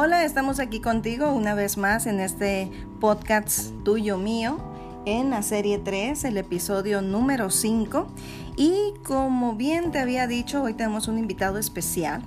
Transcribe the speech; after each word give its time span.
Hola, 0.00 0.24
estamos 0.24 0.60
aquí 0.60 0.78
contigo 0.78 1.32
una 1.32 1.54
vez 1.54 1.76
más 1.76 2.06
en 2.06 2.20
este 2.20 2.70
podcast 3.00 3.72
tuyo 3.82 4.16
mío 4.16 4.56
en 5.06 5.30
la 5.30 5.42
serie 5.42 5.80
3, 5.80 6.22
el 6.22 6.36
episodio 6.36 7.02
número 7.02 7.50
5. 7.50 8.06
Y 8.56 8.94
como 9.02 9.56
bien 9.56 9.90
te 9.90 9.98
había 9.98 10.28
dicho, 10.28 10.62
hoy 10.62 10.74
tenemos 10.74 11.08
un 11.08 11.18
invitado 11.18 11.58
especial 11.58 12.22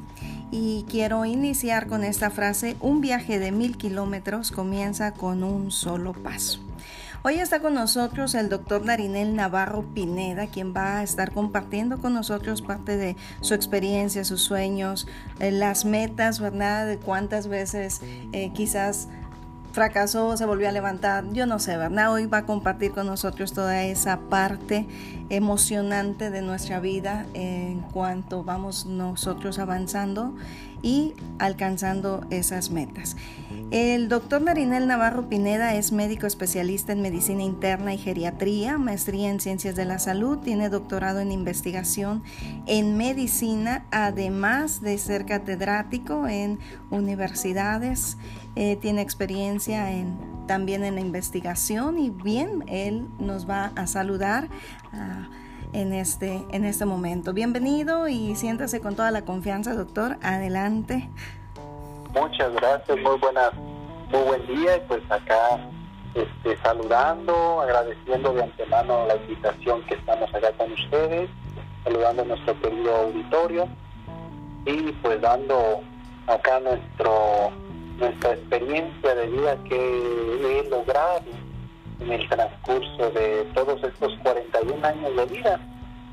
y 0.51 0.85
quiero 0.89 1.23
iniciar 1.23 1.87
con 1.87 2.03
esta 2.03 2.29
frase, 2.29 2.75
un 2.81 2.99
viaje 2.99 3.39
de 3.39 3.53
mil 3.53 3.77
kilómetros 3.77 4.51
comienza 4.51 5.13
con 5.13 5.41
un 5.41 5.71
solo 5.71 6.11
paso. 6.11 6.59
Hoy 7.23 7.35
está 7.35 7.59
con 7.59 7.75
nosotros 7.75 8.33
el 8.33 8.49
doctor 8.49 8.83
Darinel 8.83 9.35
Navarro 9.35 9.83
Pineda, 9.93 10.47
quien 10.47 10.73
va 10.73 10.97
a 10.97 11.03
estar 11.03 11.31
compartiendo 11.31 11.99
con 11.99 12.15
nosotros 12.15 12.63
parte 12.63 12.97
de 12.97 13.15
su 13.41 13.53
experiencia, 13.53 14.23
sus 14.23 14.41
sueños, 14.41 15.07
eh, 15.39 15.51
las 15.51 15.85
metas, 15.85 16.39
¿verdad? 16.39 16.87
De 16.87 16.97
cuántas 16.97 17.47
veces 17.47 18.01
eh, 18.33 18.51
quizás 18.55 19.07
fracasó, 19.71 20.35
se 20.35 20.47
volvió 20.47 20.67
a 20.67 20.71
levantar, 20.71 21.31
yo 21.31 21.45
no 21.45 21.59
sé, 21.59 21.77
¿verdad? 21.77 22.11
Hoy 22.11 22.25
va 22.25 22.39
a 22.39 22.45
compartir 22.47 22.91
con 22.91 23.05
nosotros 23.05 23.53
toda 23.53 23.83
esa 23.83 24.19
parte 24.21 24.87
emocionante 25.29 26.31
de 26.31 26.41
nuestra 26.41 26.79
vida 26.79 27.27
en 27.35 27.81
cuanto 27.81 28.43
vamos 28.43 28.87
nosotros 28.87 29.59
avanzando 29.59 30.33
y 30.81 31.13
alcanzando 31.39 32.25
esas 32.29 32.71
metas. 32.71 33.15
El 33.71 34.09
doctor 34.09 34.41
Marinel 34.41 34.87
Navarro 34.87 35.29
Pineda 35.29 35.75
es 35.75 35.91
médico 35.91 36.27
especialista 36.27 36.91
en 36.91 37.01
medicina 37.01 37.43
interna 37.43 37.93
y 37.93 37.97
geriatría, 37.97 38.77
maestría 38.77 39.29
en 39.29 39.39
ciencias 39.39 39.75
de 39.75 39.85
la 39.85 39.99
salud, 39.99 40.39
tiene 40.39 40.69
doctorado 40.69 41.19
en 41.19 41.31
investigación 41.31 42.23
en 42.67 42.97
medicina, 42.97 43.85
además 43.91 44.81
de 44.81 44.97
ser 44.97 45.25
catedrático 45.25 46.27
en 46.27 46.59
universidades, 46.89 48.17
eh, 48.55 48.77
tiene 48.81 49.01
experiencia 49.01 49.91
en, 49.91 50.17
también 50.47 50.83
en 50.83 50.95
la 50.95 51.01
investigación 51.01 51.97
y 51.97 52.09
bien, 52.09 52.65
él 52.67 53.07
nos 53.19 53.49
va 53.49 53.71
a 53.75 53.87
saludar. 53.87 54.49
En 55.73 55.93
este, 55.93 56.45
en 56.51 56.65
este 56.65 56.85
momento. 56.85 57.33
Bienvenido 57.33 58.07
y 58.07 58.35
siéntase 58.35 58.81
con 58.81 58.95
toda 58.95 59.11
la 59.11 59.23
confianza, 59.23 59.73
doctor. 59.73 60.17
Adelante. 60.21 61.09
Muchas 62.13 62.53
gracias, 62.53 62.97
muy 62.99 63.17
buenas, 63.19 63.53
muy 64.11 64.21
buen 64.23 64.47
día 64.47 64.77
y 64.77 64.79
pues 64.87 65.01
acá 65.09 65.59
este, 66.13 66.57
saludando, 66.63 67.61
agradeciendo 67.61 68.33
de 68.33 68.43
antemano 68.43 69.05
la 69.07 69.15
invitación 69.15 69.81
que 69.85 69.95
estamos 69.95 70.33
acá 70.35 70.51
con 70.57 70.71
ustedes, 70.73 71.29
saludando 71.83 72.23
a 72.23 72.25
nuestro 72.25 72.59
querido 72.61 72.95
auditorio 72.95 73.67
y 74.65 74.91
pues 75.01 75.21
dando 75.21 75.81
acá 76.27 76.59
nuestro 76.59 77.51
nuestra 77.97 78.33
experiencia 78.33 79.15
de 79.15 79.27
vida 79.27 79.57
que 79.69 80.59
he 80.59 80.69
logrado 80.69 81.50
en 82.01 82.11
el 82.11 82.29
transcurso 82.29 83.11
de 83.11 83.49
todos 83.53 83.83
estos 83.83 84.13
41 84.23 84.85
años 84.85 85.15
de 85.15 85.25
vida. 85.25 85.59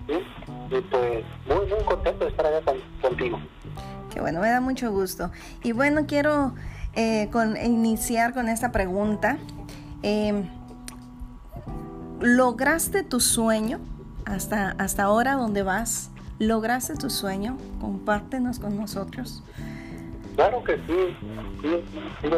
Y 0.08 0.80
pues 0.80 1.24
muy, 1.46 1.66
muy 1.66 1.84
contento 1.84 2.24
de 2.24 2.30
estar 2.30 2.46
acá 2.46 2.72
contigo. 3.02 3.38
Qué 4.12 4.20
bueno, 4.20 4.40
me 4.40 4.50
da 4.50 4.60
mucho 4.60 4.90
gusto. 4.90 5.30
Y 5.62 5.72
bueno, 5.72 6.06
quiero 6.06 6.54
eh, 6.94 7.28
con, 7.30 7.56
iniciar 7.56 8.32
con 8.32 8.48
esta 8.48 8.72
pregunta. 8.72 9.38
Em, 10.02 10.48
¿Lograste 12.20 13.02
tu 13.02 13.20
sueño 13.20 13.80
hasta, 14.24 14.70
hasta 14.78 15.04
ahora 15.04 15.34
donde 15.34 15.62
vas? 15.62 16.10
¿Lograste 16.38 16.94
tu 16.96 17.10
sueño? 17.10 17.56
Compártenos 17.80 18.58
con 18.58 18.76
nosotros. 18.76 19.42
Claro 20.36 20.62
que 20.62 20.76
sí, 20.76 21.16
sí, 21.62 21.84
sí, 22.22 22.28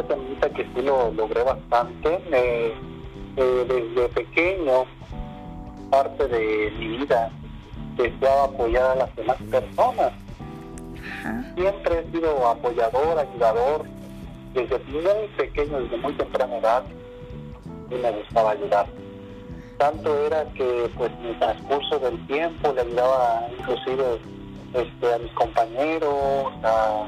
que 0.55 0.69
sí 0.73 0.81
lo 0.81 1.11
logré 1.13 1.43
bastante. 1.43 2.19
Eh, 2.31 2.73
desde 3.35 4.09
pequeño, 4.09 4.85
parte 5.89 6.27
de 6.27 6.71
mi 6.77 6.97
vida, 6.97 7.31
deseaba 7.97 8.45
apoyar 8.45 8.91
a 8.91 8.95
las 8.95 9.15
demás 9.15 9.37
personas 9.49 10.11
Siempre 11.55 11.99
he 11.99 12.11
sido 12.11 12.47
apoyador, 12.47 13.19
ayudador, 13.19 13.85
desde 14.53 14.79
muy 14.85 15.27
pequeño, 15.37 15.81
desde 15.81 15.97
muy 15.97 16.13
temprana 16.13 16.57
edad, 16.57 16.83
y 17.89 17.95
me 17.95 18.11
gustaba 18.11 18.51
ayudar. 18.51 18.87
Tanto 19.77 20.25
era 20.25 20.45
que 20.53 20.89
pues 20.95 21.11
en 21.19 21.25
el 21.27 21.39
transcurso 21.39 21.99
del 21.99 22.27
tiempo 22.27 22.71
le 22.73 22.81
ayudaba 22.81 23.47
inclusive 23.57 24.19
este, 24.73 25.13
a 25.13 25.17
mis 25.17 25.31
compañeros 25.33 26.53
a, 26.63 27.07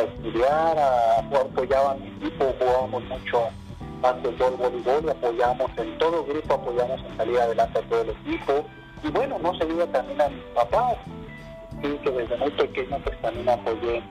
estudiar, 0.00 0.78
a, 0.78 1.18
apoyaba 1.18 1.92
a 1.92 1.94
mi 1.94 2.08
equipo, 2.08 2.54
jugábamos 2.58 3.04
mucho 3.04 3.48
básquetbol, 4.02 4.56
voleibol, 4.56 5.04
y 5.06 5.10
apoyamos 5.10 5.70
en 5.78 5.96
todo 5.98 6.24
grupo, 6.24 6.54
apoyamos 6.54 7.00
en 7.00 7.16
salir 7.16 7.38
adelante 7.38 7.78
a 7.78 7.82
todo 7.82 8.02
el 8.02 8.10
equipo. 8.10 8.64
Y 9.02 9.10
bueno, 9.10 9.38
no 9.38 9.54
se 9.54 9.64
diga 9.64 9.86
también 9.86 10.20
a 10.20 10.28
mis 10.28 10.44
papás, 10.54 10.96
que 11.80 12.10
desde 12.10 12.36
muy 12.36 12.50
pequeño 12.50 12.98
pues 13.02 13.20
también 13.22 13.48
apoyé 13.48 14.02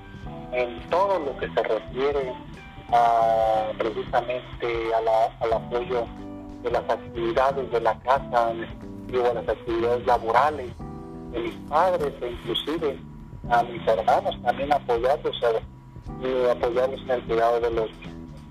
en 0.52 0.90
todo 0.90 1.20
lo 1.20 1.38
que 1.38 1.48
se 1.54 1.64
refiere 1.64 2.34
a, 2.92 3.72
precisamente 3.78 4.94
al 5.42 5.54
apoyo 5.54 6.06
de 6.64 6.72
las 6.72 6.90
actividades 6.90 7.72
de 7.72 7.82
la 7.82 7.98
casa, 8.00 8.52
digo, 9.08 9.30
a 9.30 9.34
las 9.34 9.48
actividades 9.48 10.06
laborales 10.06 10.72
de 11.32 11.40
mis 11.40 11.56
padres 11.70 12.14
e 12.22 12.30
inclusive 12.30 12.98
a 13.50 13.64
mis 13.64 13.88
hermanos 13.88 14.36
también 14.44 14.72
apoyarlos 14.72 15.36
y 16.22 16.50
apoyarlos 16.50 17.02
en 17.02 17.12
el 17.12 17.24
cuidado 17.24 17.60
de 17.60 17.72
los. 17.72 17.90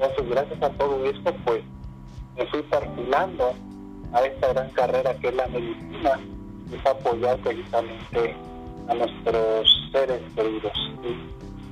Entonces, 0.00 0.30
gracias 0.30 0.62
a 0.62 0.70
todo 0.70 1.04
esto, 1.04 1.34
pues 1.44 1.62
me 2.36 2.46
fui 2.46 2.62
perfilando 2.62 3.52
a 4.14 4.20
esta 4.22 4.52
gran 4.54 4.70
carrera 4.70 5.14
que 5.16 5.28
es 5.28 5.34
la 5.34 5.46
medicina, 5.48 6.18
es 6.72 6.86
apoyar 6.86 7.36
precisamente 7.40 8.34
a 8.88 8.94
nuestros 8.94 9.90
seres 9.92 10.22
queridos, 10.34 10.72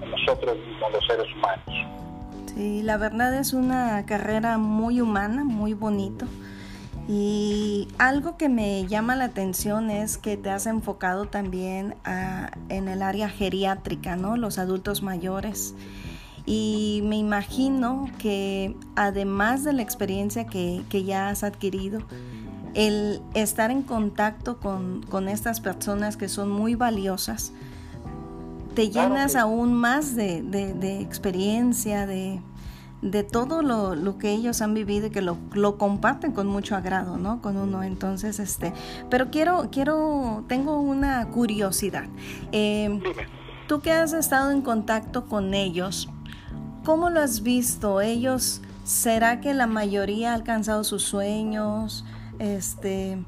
a 0.02 0.06
nosotros 0.06 0.56
mismos, 0.58 0.92
los 0.92 1.06
seres 1.06 1.26
humanos. 1.34 1.64
Sí, 2.54 2.82
la 2.82 2.98
verdad 2.98 3.34
es 3.34 3.54
una 3.54 4.04
carrera 4.04 4.58
muy 4.58 5.00
humana, 5.00 5.44
muy 5.44 5.72
bonito. 5.72 6.26
Y 7.08 7.88
algo 7.96 8.36
que 8.36 8.50
me 8.50 8.84
llama 8.86 9.16
la 9.16 9.24
atención 9.24 9.90
es 9.90 10.18
que 10.18 10.36
te 10.36 10.50
has 10.50 10.66
enfocado 10.66 11.24
también 11.24 11.94
en 12.68 12.88
el 12.88 13.00
área 13.00 13.30
geriátrica, 13.30 14.16
¿no? 14.16 14.36
Los 14.36 14.58
adultos 14.58 15.02
mayores. 15.02 15.74
Y 16.50 17.02
me 17.04 17.18
imagino 17.18 18.08
que 18.16 18.74
además 18.96 19.64
de 19.64 19.74
la 19.74 19.82
experiencia 19.82 20.46
que, 20.46 20.82
que 20.88 21.04
ya 21.04 21.28
has 21.28 21.44
adquirido, 21.44 22.00
el 22.72 23.20
estar 23.34 23.70
en 23.70 23.82
contacto 23.82 24.58
con, 24.58 25.28
estas 25.28 25.60
personas 25.60 26.16
que 26.16 26.26
son 26.26 26.50
muy 26.50 26.74
valiosas, 26.74 27.52
te 28.74 28.88
llenas 28.88 29.36
aún 29.36 29.74
más 29.74 30.16
de, 30.16 30.38
experiencia, 31.02 32.06
de, 32.06 32.40
todo 33.30 33.60
lo, 33.60 34.16
que 34.16 34.30
ellos 34.32 34.62
han 34.62 34.72
vivido 34.72 35.08
y 35.08 35.10
que 35.10 35.20
lo, 35.20 35.76
comparten 35.76 36.32
con 36.32 36.46
mucho 36.46 36.76
agrado, 36.76 37.18
¿no? 37.18 37.42
Con 37.42 37.58
uno. 37.58 37.82
Entonces, 37.82 38.40
este, 38.40 38.72
pero 39.10 39.30
quiero, 39.30 39.68
quiero, 39.70 40.44
tengo 40.48 40.80
una 40.80 41.26
curiosidad. 41.28 42.06
Em, 42.52 43.02
tú 43.66 43.80
que 43.80 43.92
has 43.92 44.14
estado 44.14 44.50
en 44.50 44.62
contacto 44.62 45.26
con 45.26 45.52
ellos, 45.52 46.08
¿cómo 46.88 47.10
lo 47.10 47.20
has 47.20 47.42
visto? 47.42 48.00
Ellos, 48.00 48.62
¿será 48.82 49.42
que 49.42 49.52
la 49.52 49.66
mayoría 49.66 50.30
ha 50.30 50.34
alcanzado 50.34 50.84
sus 50.84 51.02
sueños? 51.02 52.06
Este, 52.38 53.18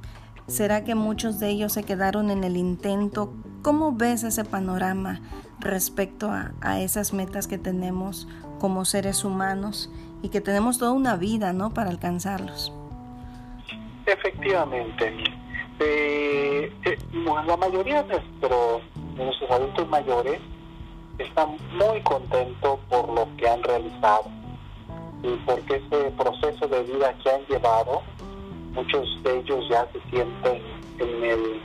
¿Será 0.47 0.82
que 0.82 0.94
muchos 0.94 1.38
de 1.38 1.50
ellos 1.50 1.75
se 1.75 1.82
quedaron 1.82 2.31
en 2.31 2.43
el 2.43 2.56
intento? 2.56 3.34
¿Cómo 3.60 3.92
ves 3.92 4.24
ese 4.24 4.47
panorama 4.47 5.21
respecto 5.59 6.30
a, 6.30 6.80
esas 6.80 7.12
metas 7.12 7.47
que 7.47 7.59
tenemos 7.59 8.27
como 8.59 8.86
seres 8.86 9.27
humanos 9.27 9.92
y 10.22 10.30
que 10.30 10.41
tenemos 10.41 10.78
toda 10.78 10.92
una 10.92 11.16
vida 11.16 11.53
¿no? 11.53 11.74
para 11.74 11.91
alcanzarlos? 11.91 12.72
Efectivamente. 14.06 15.13
Eh, 15.80 16.72
eh, 16.86 16.98
la 17.47 17.56
mayoría 17.59 18.04
de 18.04 18.22
nuestros 19.18 19.51
adultos 19.51 19.86
mayores 19.91 20.41
están 21.22 21.57
muy 21.72 22.01
contentos 22.03 22.78
por 22.89 23.09
lo 23.09 23.28
que 23.37 23.49
han 23.49 23.63
realizado 23.63 24.25
y 25.22 25.34
porque 25.47 25.77
ese 25.77 26.11
proceso 26.13 26.67
de 26.67 26.83
vida 26.84 27.15
que 27.22 27.31
han 27.31 27.45
llevado 27.47 28.03
muchos 28.72 29.22
de 29.22 29.39
ellos 29.39 29.65
ya 29.69 29.87
se 29.93 30.01
sienten 30.11 30.63
en 30.99 31.25
el 31.25 31.63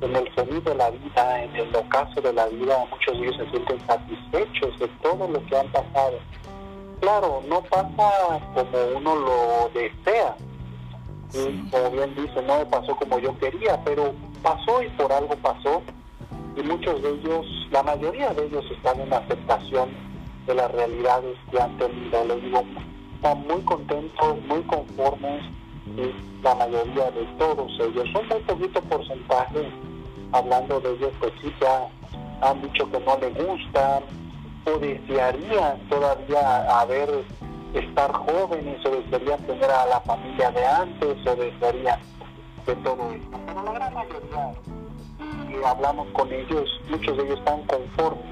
en 0.00 0.16
el 0.16 0.32
feliz 0.32 0.64
de 0.64 0.74
la 0.74 0.90
vida, 0.90 1.44
en 1.44 1.56
el 1.56 1.76
ocaso 1.76 2.20
de 2.22 2.32
la 2.32 2.46
vida, 2.46 2.86
muchos 2.90 3.18
de 3.18 3.26
ellos 3.26 3.36
se 3.36 3.50
sienten 3.50 3.86
satisfechos 3.86 4.78
de 4.78 4.88
todo 5.02 5.28
lo 5.28 5.44
que 5.44 5.58
han 5.58 5.68
pasado. 5.68 6.18
Claro, 7.00 7.42
no 7.46 7.60
pasa 7.62 8.40
como 8.54 8.78
uno 8.96 9.14
lo 9.16 9.70
desea, 9.74 10.36
y 11.34 11.70
como 11.70 11.90
bien 11.90 12.14
dice, 12.14 12.42
no 12.42 12.58
me 12.58 12.66
pasó 12.66 12.96
como 12.96 13.18
yo 13.18 13.36
quería, 13.38 13.78
pero 13.84 14.14
pasó 14.42 14.82
y 14.82 14.88
por 14.90 15.12
algo 15.12 15.36
pasó, 15.36 15.82
y 16.56 16.62
muchos 16.62 17.02
de 17.02 17.10
ellos, 17.10 17.46
la 17.70 17.82
mayoría 17.82 18.30
de 18.34 18.46
ellos 18.46 18.64
están 18.70 19.00
en 19.00 19.12
aceptación 19.12 19.90
de 20.46 20.54
las 20.54 20.70
realidades 20.72 21.36
que 21.50 21.60
han 21.60 21.76
tenido. 21.78 22.24
Les 22.24 22.42
digo, 22.42 22.62
están 23.14 23.46
muy 23.46 23.62
contentos, 23.62 24.38
muy 24.46 24.62
conformes, 24.62 25.42
y 25.96 26.42
la 26.42 26.54
mayoría 26.54 27.10
de 27.10 27.24
todos 27.38 27.72
ellos. 27.80 28.08
Un 28.14 28.28
muy 28.28 28.40
poquito 28.40 28.80
porcentaje, 28.82 29.70
hablando 30.32 30.80
de 30.80 30.92
ellos, 30.92 31.12
pues 31.20 31.32
sí 31.40 31.52
ya 31.60 31.88
han 32.42 32.62
dicho 32.62 32.90
que 32.90 33.00
no 33.00 33.16
les 33.18 33.34
gustan 33.34 34.02
o 34.66 34.78
desearían 34.78 35.78
todavía 35.88 36.80
haber 36.80 37.24
estar 37.74 38.12
jóvenes 38.12 38.84
o 38.84 38.90
desearían 38.90 39.40
tener 39.46 39.70
a 39.70 39.86
la 39.86 40.00
familia 40.00 40.50
de 40.50 40.66
antes 40.66 41.26
o 41.26 41.36
desearían 41.36 42.00
de 42.66 42.74
todo 42.76 43.10
esto. 43.12 43.40
Pero 43.46 43.62
la 43.62 43.72
gran 43.72 43.94
mayoría, 43.94 44.52
y 45.50 45.64
hablamos 45.64 46.08
con 46.12 46.32
ellos, 46.32 46.68
muchos 46.88 47.16
de 47.16 47.24
ellos 47.24 47.38
están 47.38 47.62
conformes 47.64 48.24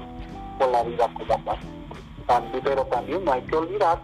con 0.57 0.71
la 0.71 0.83
vida 0.83 1.07
como 1.13 1.35
tal. 2.25 2.51
Pero 2.63 2.83
también 2.85 3.25
no 3.25 3.33
hay 3.33 3.41
que 3.41 3.55
olvidar 3.55 3.99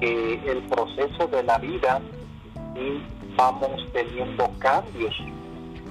que 0.00 0.34
el 0.50 0.62
proceso 0.68 1.26
de 1.26 1.42
la 1.42 1.58
vida 1.58 2.00
y 2.74 3.02
vamos 3.36 3.86
teniendo 3.92 4.50
cambios. 4.58 5.14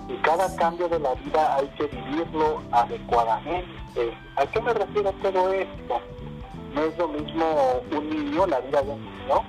Y 0.10 0.16
cada 0.22 0.56
cambio 0.56 0.88
de 0.88 1.00
la 1.00 1.14
vida 1.16 1.56
hay 1.56 1.68
que 1.78 1.88
vivirlo 1.88 2.62
adecuadamente. 2.72 4.14
¿A 4.38 4.46
qué 4.46 4.62
me 4.62 4.74
refiero 4.74 5.12
todo 5.22 5.52
esto? 5.52 6.02
No 6.74 6.84
es 6.84 6.98
lo 6.98 7.08
mismo 7.10 7.46
un 7.92 8.10
niño, 8.10 8.46
la 8.48 8.60
vida 8.62 8.82
de 8.82 8.92
un 8.92 9.04
niño, 9.04 9.44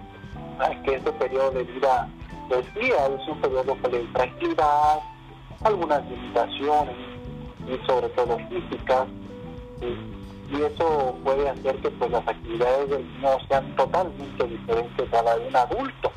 que 0.85 0.95
ese 0.97 1.13
periodo 1.13 1.53
de 1.53 1.65
vida, 1.65 2.09
pues 2.49 2.67
sí, 2.75 2.91
es 2.91 3.29
un 3.29 3.41
periodo 3.41 3.77
de 3.91 4.05
tranquilidad, 4.13 5.01
algunas 5.63 6.05
limitaciones, 6.09 6.97
y 7.67 7.87
sobre 7.87 8.09
todo 8.11 8.39
físicas, 8.49 9.07
y, 9.83 10.19
eso 10.63 11.15
puede 11.23 11.47
hacer 11.51 11.77
que 11.77 11.91
pues, 11.91 12.11
las 12.11 12.27
actividades 12.27 12.89
del 12.89 13.07
niño 13.07 13.29
sean 13.49 13.77
totalmente 13.77 14.45
diferentes 14.45 15.13
a 15.13 15.23
la 15.23 15.37
de 15.37 15.47
un 15.47 15.57
adulto 15.57 16.11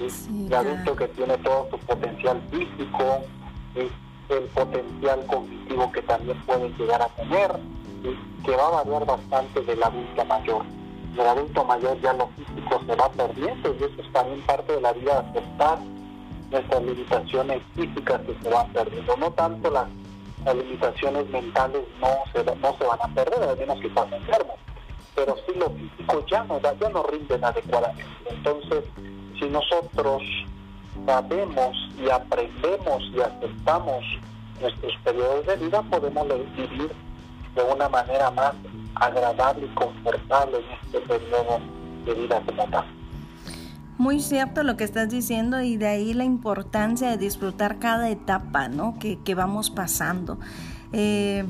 el 0.00 0.54
adulto 0.54 0.96
que 0.96 1.08
tiene 1.08 1.36
todo 1.38 1.68
su 1.70 1.78
potencial 1.78 2.40
físico, 2.50 3.20
el 3.74 4.44
potencial 4.54 5.26
cognitivo 5.26 5.92
que 5.92 6.02
también 6.02 6.40
puede 6.46 6.70
llegar 6.70 7.02
a 7.02 7.08
tener, 7.08 7.50
que 8.44 8.56
va 8.56 8.68
a 8.68 8.82
variar 8.82 9.04
bastante 9.04 9.60
del 9.60 9.82
adulto 9.82 10.24
mayor. 10.24 10.64
El 11.12 11.20
adulto 11.20 11.64
mayor 11.64 12.00
ya 12.00 12.14
lo 12.14 12.28
físico 12.28 12.80
se 12.86 12.96
va 12.96 13.10
perdiendo 13.10 13.74
y 13.78 13.84
eso 13.84 14.00
es 14.00 14.12
también 14.12 14.40
parte 14.46 14.72
de 14.72 14.80
la 14.80 14.92
vida, 14.92 15.18
aceptar 15.18 15.78
nuestras 16.50 16.82
limitaciones 16.82 17.62
físicas 17.74 18.20
que 18.22 18.36
se 18.42 18.48
van 18.48 18.72
perdiendo. 18.72 19.16
No 19.16 19.30
tanto 19.32 19.70
las, 19.70 19.86
limitaciones 20.54 21.28
mentales 21.28 21.82
no 22.00 22.08
se, 22.32 22.44
no 22.44 22.76
se 22.78 22.84
van 22.84 22.98
a 23.02 23.14
perder, 23.14 23.42
al 23.42 23.58
menos 23.58 23.78
que 23.80 23.88
están 23.88 24.12
enfermos, 24.12 24.56
pero 25.14 25.36
sí 25.46 25.52
lo 25.58 25.70
físico 25.70 26.24
ya 26.30 26.44
no, 26.44 26.58
ya 26.60 26.88
no 26.88 27.02
rinden 27.02 27.44
adecuadamente. 27.44 28.04
Entonces, 28.30 28.84
si 29.38 29.46
nosotros 29.48 30.22
sabemos 31.06 31.76
y 31.98 32.08
aprendemos 32.08 33.02
y 33.14 33.20
aceptamos 33.20 34.04
nuestros 34.60 34.92
periodos 35.04 35.46
de 35.46 35.56
vida, 35.56 35.82
podemos 35.90 36.26
vivir 36.56 36.90
de 37.54 37.62
una 37.62 37.88
manera 37.88 38.30
más 38.30 38.54
agradable 38.94 39.66
y 39.66 39.74
confortable 39.74 40.58
en 40.58 40.64
este 40.84 41.00
periodo 41.00 41.60
de 42.04 42.14
vida 42.14 42.42
como 42.46 42.64
tal. 42.68 42.99
Muy 44.00 44.20
cierto 44.20 44.62
lo 44.62 44.78
que 44.78 44.84
estás 44.84 45.10
diciendo 45.10 45.60
y 45.60 45.76
de 45.76 45.86
ahí 45.86 46.14
la 46.14 46.24
importancia 46.24 47.10
de 47.10 47.18
disfrutar 47.18 47.78
cada 47.78 48.08
etapa 48.08 48.66
¿no? 48.66 48.98
que, 48.98 49.34
vamos 49.34 49.68
pasando. 49.68 50.38
Eh, 50.94 51.44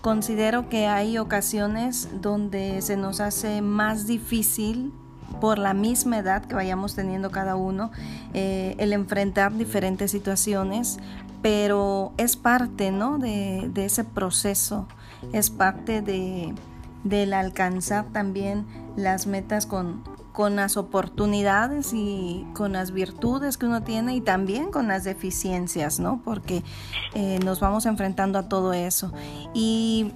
considero 0.00 0.68
que 0.68 0.88
hay 0.88 1.16
ocasiones 1.18 2.08
donde 2.20 2.82
se 2.82 2.96
nos 2.96 3.20
hace 3.20 3.62
más 3.62 4.08
difícil 4.08 4.92
por 5.40 5.60
la 5.60 5.74
misma 5.74 6.18
edad 6.18 6.44
que 6.44 6.56
vayamos 6.56 6.96
teniendo 6.96 7.30
cada 7.30 7.54
uno, 7.54 7.92
eh, 8.34 8.74
el 8.78 8.94
enfrentar 8.94 9.56
diferentes 9.56 10.10
situaciones, 10.10 10.98
pero 11.40 12.14
es 12.16 12.34
parte 12.34 12.90
¿no? 12.90 13.18
de, 13.18 13.70
ese 13.76 14.02
proceso, 14.02 14.88
es 15.32 15.50
parte 15.50 16.02
de, 16.02 16.52
del 17.04 17.32
alcanzar 17.32 18.06
también 18.06 18.66
las 18.96 19.28
metas 19.28 19.66
con, 19.66 20.02
con 20.32 20.56
las 20.56 20.76
oportunidades 20.76 21.92
y 21.92 22.46
con 22.54 22.72
las 22.72 22.90
virtudes 22.90 23.58
que 23.58 23.66
uno 23.66 23.82
tiene 23.82 24.14
y 24.14 24.20
también 24.20 24.70
con 24.70 24.88
las 24.88 25.04
deficiencias, 25.04 26.00
¿no? 26.00 26.22
Porque 26.24 26.62
eh, 27.14 27.38
nos 27.44 27.60
vamos 27.60 27.86
enfrentando 27.86 28.38
a 28.38 28.48
todo 28.48 28.72
eso. 28.72 29.12
Y 29.54 30.12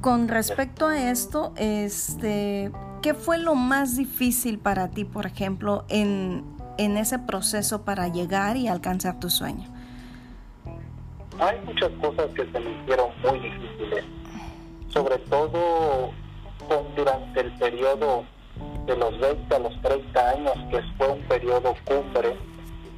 con 0.00 0.28
respecto 0.28 0.86
a 0.86 1.10
esto, 1.10 1.52
este, 1.56 2.70
¿Qué 3.02 3.14
fue 3.14 3.38
lo 3.38 3.54
más 3.54 3.96
difícil 3.96 4.58
para 4.58 4.88
ti, 4.88 5.06
por 5.06 5.24
ejemplo, 5.24 5.84
en, 5.88 6.44
en 6.76 6.98
ese 6.98 7.18
proceso 7.18 7.82
para 7.82 8.08
llegar 8.08 8.58
y 8.58 8.68
alcanzar 8.68 9.18
tu 9.18 9.30
sueño? 9.30 9.66
Hay 11.38 11.58
muchas 11.64 11.90
cosas 11.92 12.26
que 12.34 12.44
se 12.44 12.60
me 12.60 12.82
hicieron 12.82 13.08
muy 13.22 13.38
difíciles, 13.40 14.04
sobre 14.88 15.16
todo 15.16 16.10
durante 16.94 17.40
el 17.40 17.52
periodo 17.54 18.24
de 18.86 18.96
los 18.96 19.18
20 19.18 19.54
a 19.54 19.58
los 19.58 19.82
30 19.82 20.30
años, 20.30 20.52
que 20.70 20.82
fue 20.96 21.08
un 21.08 21.20
periodo 21.22 21.74
cumbre, 21.84 22.36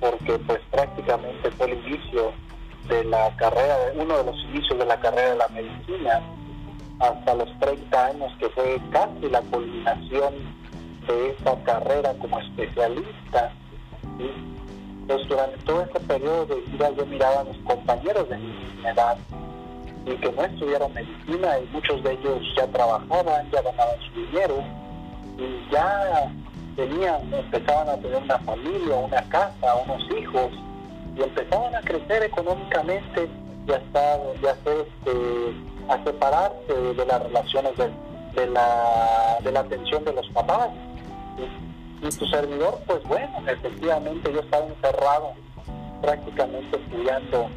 porque 0.01 0.39
pues 0.47 0.61
prácticamente 0.71 1.51
fue 1.53 1.67
el 1.67 1.87
inicio 1.87 2.33
de 2.89 3.05
la 3.05 3.35
carrera, 3.37 3.77
uno 3.95 4.19
de 4.19 4.25
los 4.25 4.37
inicios 4.45 4.79
de 4.79 4.87
la 4.87 4.99
carrera 5.01 5.31
de 5.31 5.37
la 5.37 5.49
medicina, 5.49 6.21
hasta 6.99 7.35
los 7.35 7.59
30 7.59 8.07
años, 8.07 8.33
que 8.39 8.49
fue 8.51 8.81
casi 8.91 9.29
la 9.29 9.41
culminación 9.43 10.35
de 11.07 11.31
esa 11.31 11.63
carrera 11.65 12.15
como 12.19 12.39
especialista. 12.39 13.53
Pues 15.07 15.29
durante 15.29 15.59
todo 15.65 15.83
ese 15.83 16.01
periodo 16.01 16.47
de 16.47 16.61
vida 16.61 16.91
yo 16.97 17.05
miraba 17.07 17.41
a 17.41 17.45
mis 17.45 17.59
compañeros 17.65 18.29
de 18.29 18.39
mi 18.39 18.87
edad 18.87 19.19
y 20.07 20.17
que 20.17 20.33
no 20.33 20.45
estudiaron 20.45 20.95
medicina 20.95 21.59
y 21.59 21.67
muchos 21.73 22.03
de 22.05 22.13
ellos 22.13 22.41
ya 22.57 22.67
trabajaban, 22.69 23.51
ya 23.51 23.63
ganaban 23.63 24.01
su 24.01 24.21
dinero 24.21 24.63
y 25.43 25.73
ya 25.73 26.33
tenían, 26.77 27.33
empezaban 27.33 27.89
a 27.89 27.97
tener 27.97 28.23
una 28.23 28.39
familia, 28.41 28.97
una 28.97 29.23
casa, 29.29 29.75
unos 29.85 30.03
hijos 30.17 30.51
y 31.17 31.23
empezaban 31.23 31.75
a 31.75 31.81
crecer 31.81 32.23
económicamente 32.23 33.29
y 33.67 33.73
hasta 33.73 34.19
ya 34.43 34.51
este, 34.51 35.55
a 35.89 36.05
separarse 36.05 36.73
de 36.73 37.07
las 37.07 37.23
relaciones 37.23 37.73
de, 37.77 38.47
la, 38.47 39.39
de 39.43 39.53
la 39.53 39.61
atención 39.61 40.05
de 40.05 40.13
los 40.15 40.29
papás. 40.31 40.71
Y, 41.39 41.71
su 42.11 42.27
servidor, 42.27 42.81
pues 42.89 43.01
bueno, 43.05 43.33
efectivamente 43.47 44.33
yo 44.33 44.41
estaba 44.41 44.67
encerrado 44.67 45.35
prácticamente 46.03 46.77
estudiando 46.77 47.49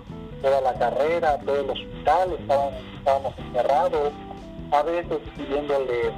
toda 0.43 0.61
la 0.61 0.73
carrera, 0.75 1.39
todo 1.39 1.61
el 1.61 1.69
hospital, 1.71 2.37
estábamos 2.39 3.33
encerrados, 3.39 4.13
a 4.71 4.83
veces 4.83 5.17
pidiéndole 5.35 6.13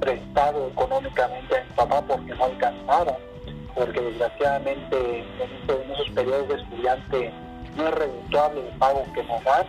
prestado 0.00 0.68
económicamente 0.68 1.56
a 1.56 1.64
mi 1.64 1.70
papá 1.76 2.02
porque 2.02 2.34
no 2.34 2.44
alcanzaba, 2.44 3.16
porque 3.74 4.00
desgraciadamente 4.00 5.18
en, 5.18 5.90
esos 5.92 6.10
periodos 6.10 6.48
de 6.48 6.54
estudiante 6.54 7.32
no 7.76 7.86
es 7.88 7.94
redituable 7.94 8.68
el 8.68 8.78
pago 8.78 9.04
que 9.14 9.22
nos 9.24 9.44
dan 9.44 9.66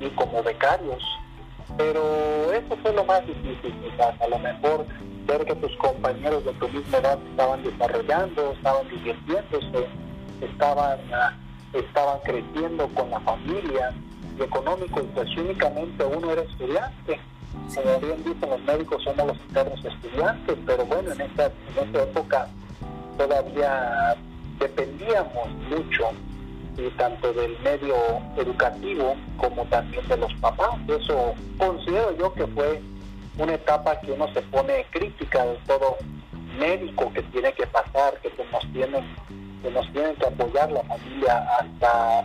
y 0.00 0.08
como 0.10 0.42
becarios. 0.42 1.02
Pero 1.76 2.52
eso 2.52 2.76
fue 2.82 2.92
lo 2.92 3.04
más 3.04 3.26
difícil, 3.26 3.74
quizás. 3.82 4.20
A 4.20 4.28
lo 4.28 4.38
mejor 4.38 4.86
ver 5.26 5.44
que 5.44 5.54
tus 5.56 5.74
compañeros 5.76 6.44
de 6.44 6.52
tu 6.54 6.68
misma 6.68 6.98
edad 6.98 7.18
estaban 7.30 7.62
desarrollando, 7.62 8.52
estaban 8.52 8.88
divirtiéndose, 8.88 9.88
estaban, 10.40 10.98
estaban 11.72 12.20
creciendo 12.24 12.88
con 12.94 13.10
la 13.10 13.20
familia 13.20 13.92
y 14.38 14.42
económico, 14.42 15.00
y 15.00 15.06
pues 15.14 15.36
únicamente 15.36 16.04
uno 16.04 16.30
era 16.30 16.42
estudiante. 16.42 17.20
Como 17.74 18.00
bien 18.00 18.24
dicen 18.24 18.50
los 18.50 18.60
médicos, 18.62 19.02
somos 19.02 19.26
los 19.26 19.36
eternos 19.50 19.84
estudiantes, 19.84 20.56
pero 20.66 20.86
bueno, 20.86 21.12
en 21.12 21.20
esta, 21.20 21.46
en 21.46 21.86
esta 21.86 22.02
época 22.02 22.48
todavía 23.16 24.16
dependíamos 24.58 25.48
mucho 25.68 26.10
y 26.76 26.90
tanto 26.96 27.32
del 27.32 27.58
medio 27.60 27.94
educativo 28.36 29.14
como 29.36 29.64
también 29.66 30.06
de 30.08 30.16
los 30.16 30.32
papás. 30.34 30.76
Eso 30.88 31.34
considero 31.58 32.16
yo 32.16 32.32
que 32.34 32.46
fue 32.48 32.80
una 33.38 33.54
etapa 33.54 33.98
que 34.00 34.12
uno 34.12 34.32
se 34.32 34.42
pone 34.42 34.86
crítica 34.90 35.44
de 35.44 35.56
todo 35.66 35.96
médico 36.58 37.12
que 37.12 37.22
tiene 37.22 37.52
que 37.52 37.66
pasar, 37.66 38.20
que 38.20 38.30
nos 38.52 38.72
tienen 38.72 39.04
que 39.62 39.70
nos 39.70 39.90
tienen 39.92 40.14
que 40.16 40.26
apoyar 40.26 40.70
la 40.70 40.82
familia 40.82 41.48
hasta 41.58 42.24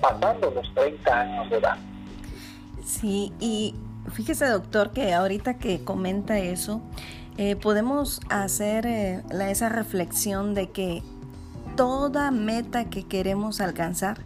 pasando 0.00 0.50
los 0.50 0.74
30 0.74 1.20
años 1.20 1.50
de 1.50 1.56
edad. 1.56 1.78
Sí, 2.84 3.32
y 3.40 3.74
fíjese 4.14 4.46
doctor 4.46 4.92
que 4.92 5.12
ahorita 5.12 5.54
que 5.54 5.84
comenta 5.84 6.38
eso, 6.38 6.80
eh, 7.36 7.56
podemos 7.56 8.20
hacer 8.30 8.86
eh, 8.86 9.22
esa 9.50 9.68
reflexión 9.68 10.54
de 10.54 10.70
que 10.70 11.02
toda 11.76 12.30
meta 12.30 12.86
que 12.86 13.04
queremos 13.04 13.60
alcanzar 13.60 14.20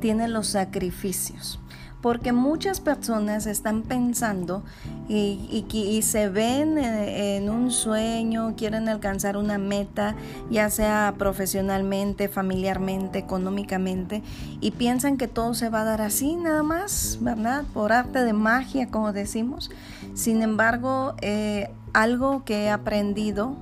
tiene 0.00 0.28
los 0.28 0.46
sacrificios 0.46 1.58
porque 2.02 2.32
muchas 2.32 2.80
personas 2.80 3.46
están 3.46 3.82
pensando 3.82 4.64
y, 5.08 6.00
se 6.02 6.28
ven 6.28 6.76
en, 6.78 7.48
un 7.48 7.70
sueño, 7.70 8.54
quieren 8.56 8.88
alcanzar 8.88 9.36
una 9.36 9.56
meta, 9.56 10.16
ya 10.50 10.68
sea 10.68 11.14
profesionalmente, 11.16 12.28
familiarmente, 12.28 13.18
económicamente, 13.18 14.22
y 14.60 14.72
piensan 14.72 15.16
que 15.16 15.28
todo 15.28 15.54
se 15.54 15.68
va 15.68 15.82
a 15.82 15.84
dar 15.84 16.00
así 16.00 16.34
nada 16.34 16.62
más, 16.62 17.18
¿verdad? 17.20 17.64
Por 17.72 17.92
arte 17.92 18.24
de 18.24 18.32
magia, 18.32 18.88
como 18.88 19.12
decimos. 19.12 19.70
Sin 20.14 20.42
embargo, 20.42 21.14
eh, 21.20 21.70
algo 21.92 22.44
que 22.44 22.64
he 22.64 22.70
aprendido, 22.70 23.54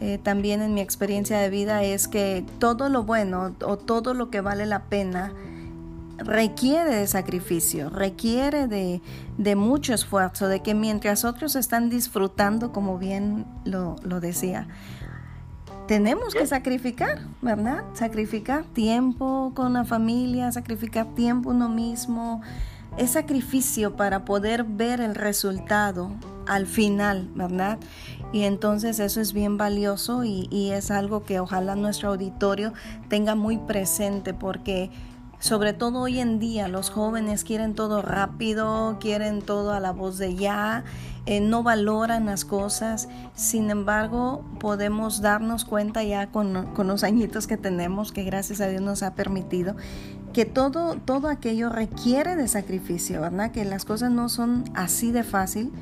eh, 0.00 0.18
también 0.22 0.60
en 0.60 0.74
mi 0.74 0.80
experiencia 0.80 1.38
de 1.38 1.48
vida 1.48 1.82
es 1.82 2.06
que 2.06 2.44
todo 2.58 2.88
lo 2.88 3.02
bueno 3.04 3.54
o 3.64 3.78
todo 3.78 4.14
lo 4.14 4.30
que 4.30 4.40
vale 4.40 4.66
la 4.66 4.84
pena 4.84 5.32
requiere 6.18 6.96
de 6.96 7.06
sacrificio, 7.06 7.90
requiere 7.90 8.66
de, 8.66 9.56
mucho 9.56 9.94
esfuerzo, 9.94 10.48
de 10.48 10.60
que 10.60 10.74
mientras 10.74 11.24
otros 11.24 11.56
están 11.56 11.90
disfrutando, 11.90 12.72
como 12.72 12.98
bien 12.98 13.46
lo, 13.64 13.96
decía, 14.20 14.66
tenemos 15.86 16.34
que 16.34 16.46
sacrificar, 16.46 17.20
¿verdad? 17.40 17.84
Sacrificar 17.94 18.64
tiempo 18.64 19.52
con 19.54 19.72
la 19.72 19.84
familia, 19.84 20.52
sacrificar 20.52 21.06
tiempo 21.14 21.50
uno 21.50 21.68
mismo. 21.68 22.42
Es 22.98 23.12
sacrificio 23.12 23.96
para 23.96 24.24
poder 24.24 24.64
ver 24.64 25.00
el 25.00 25.14
resultado 25.14 26.10
al 26.46 26.66
final, 26.66 27.30
¿verdad? 27.34 27.78
Y 28.32 28.42
entonces 28.42 28.98
eso 28.98 29.20
es 29.20 29.32
bien 29.32 29.56
valioso 29.56 30.24
y, 30.24 30.48
y 30.50 30.70
es 30.70 30.90
algo 30.90 31.24
que 31.24 31.38
ojalá 31.40 31.76
nuestro 31.76 32.10
auditorio 32.10 32.72
tenga 33.08 33.34
muy 33.34 33.56
presente 33.56 34.34
porque 34.34 34.90
sobre 35.40 35.72
todo 35.72 36.00
hoy 36.00 36.18
en 36.18 36.38
día 36.38 36.68
los 36.68 36.90
jóvenes 36.90 37.44
quieren 37.44 37.74
todo 37.74 38.02
rápido, 38.02 38.98
quieren 39.00 39.40
todo 39.40 39.72
a 39.72 39.80
la 39.80 39.92
voz 39.92 40.18
de 40.18 40.34
ya, 40.34 40.84
eh, 41.26 41.40
no 41.40 41.62
valoran 41.62 42.26
las 42.26 42.44
cosas. 42.44 43.08
Sin 43.34 43.70
embargo, 43.70 44.44
podemos 44.58 45.20
darnos 45.20 45.64
cuenta 45.64 46.02
ya 46.02 46.32
con, 46.32 46.74
con, 46.74 46.88
los 46.88 47.04
añitos 47.04 47.46
que 47.46 47.56
tenemos, 47.56 48.12
que 48.12 48.24
gracias 48.24 48.60
a 48.60 48.66
Dios 48.66 48.82
nos 48.82 49.02
ha 49.02 49.14
permitido, 49.14 49.76
que 50.32 50.44
todo, 50.44 50.96
todo 50.96 51.28
aquello 51.28 51.68
requiere 51.68 52.34
de 52.34 52.48
sacrificio, 52.48 53.20
¿verdad? 53.20 53.50
Que 53.52 53.64
las 53.64 53.84
cosas 53.84 54.10
no 54.10 54.28
son 54.28 54.64
así 54.74 55.12
de 55.12 55.22
fácil, 55.22 55.72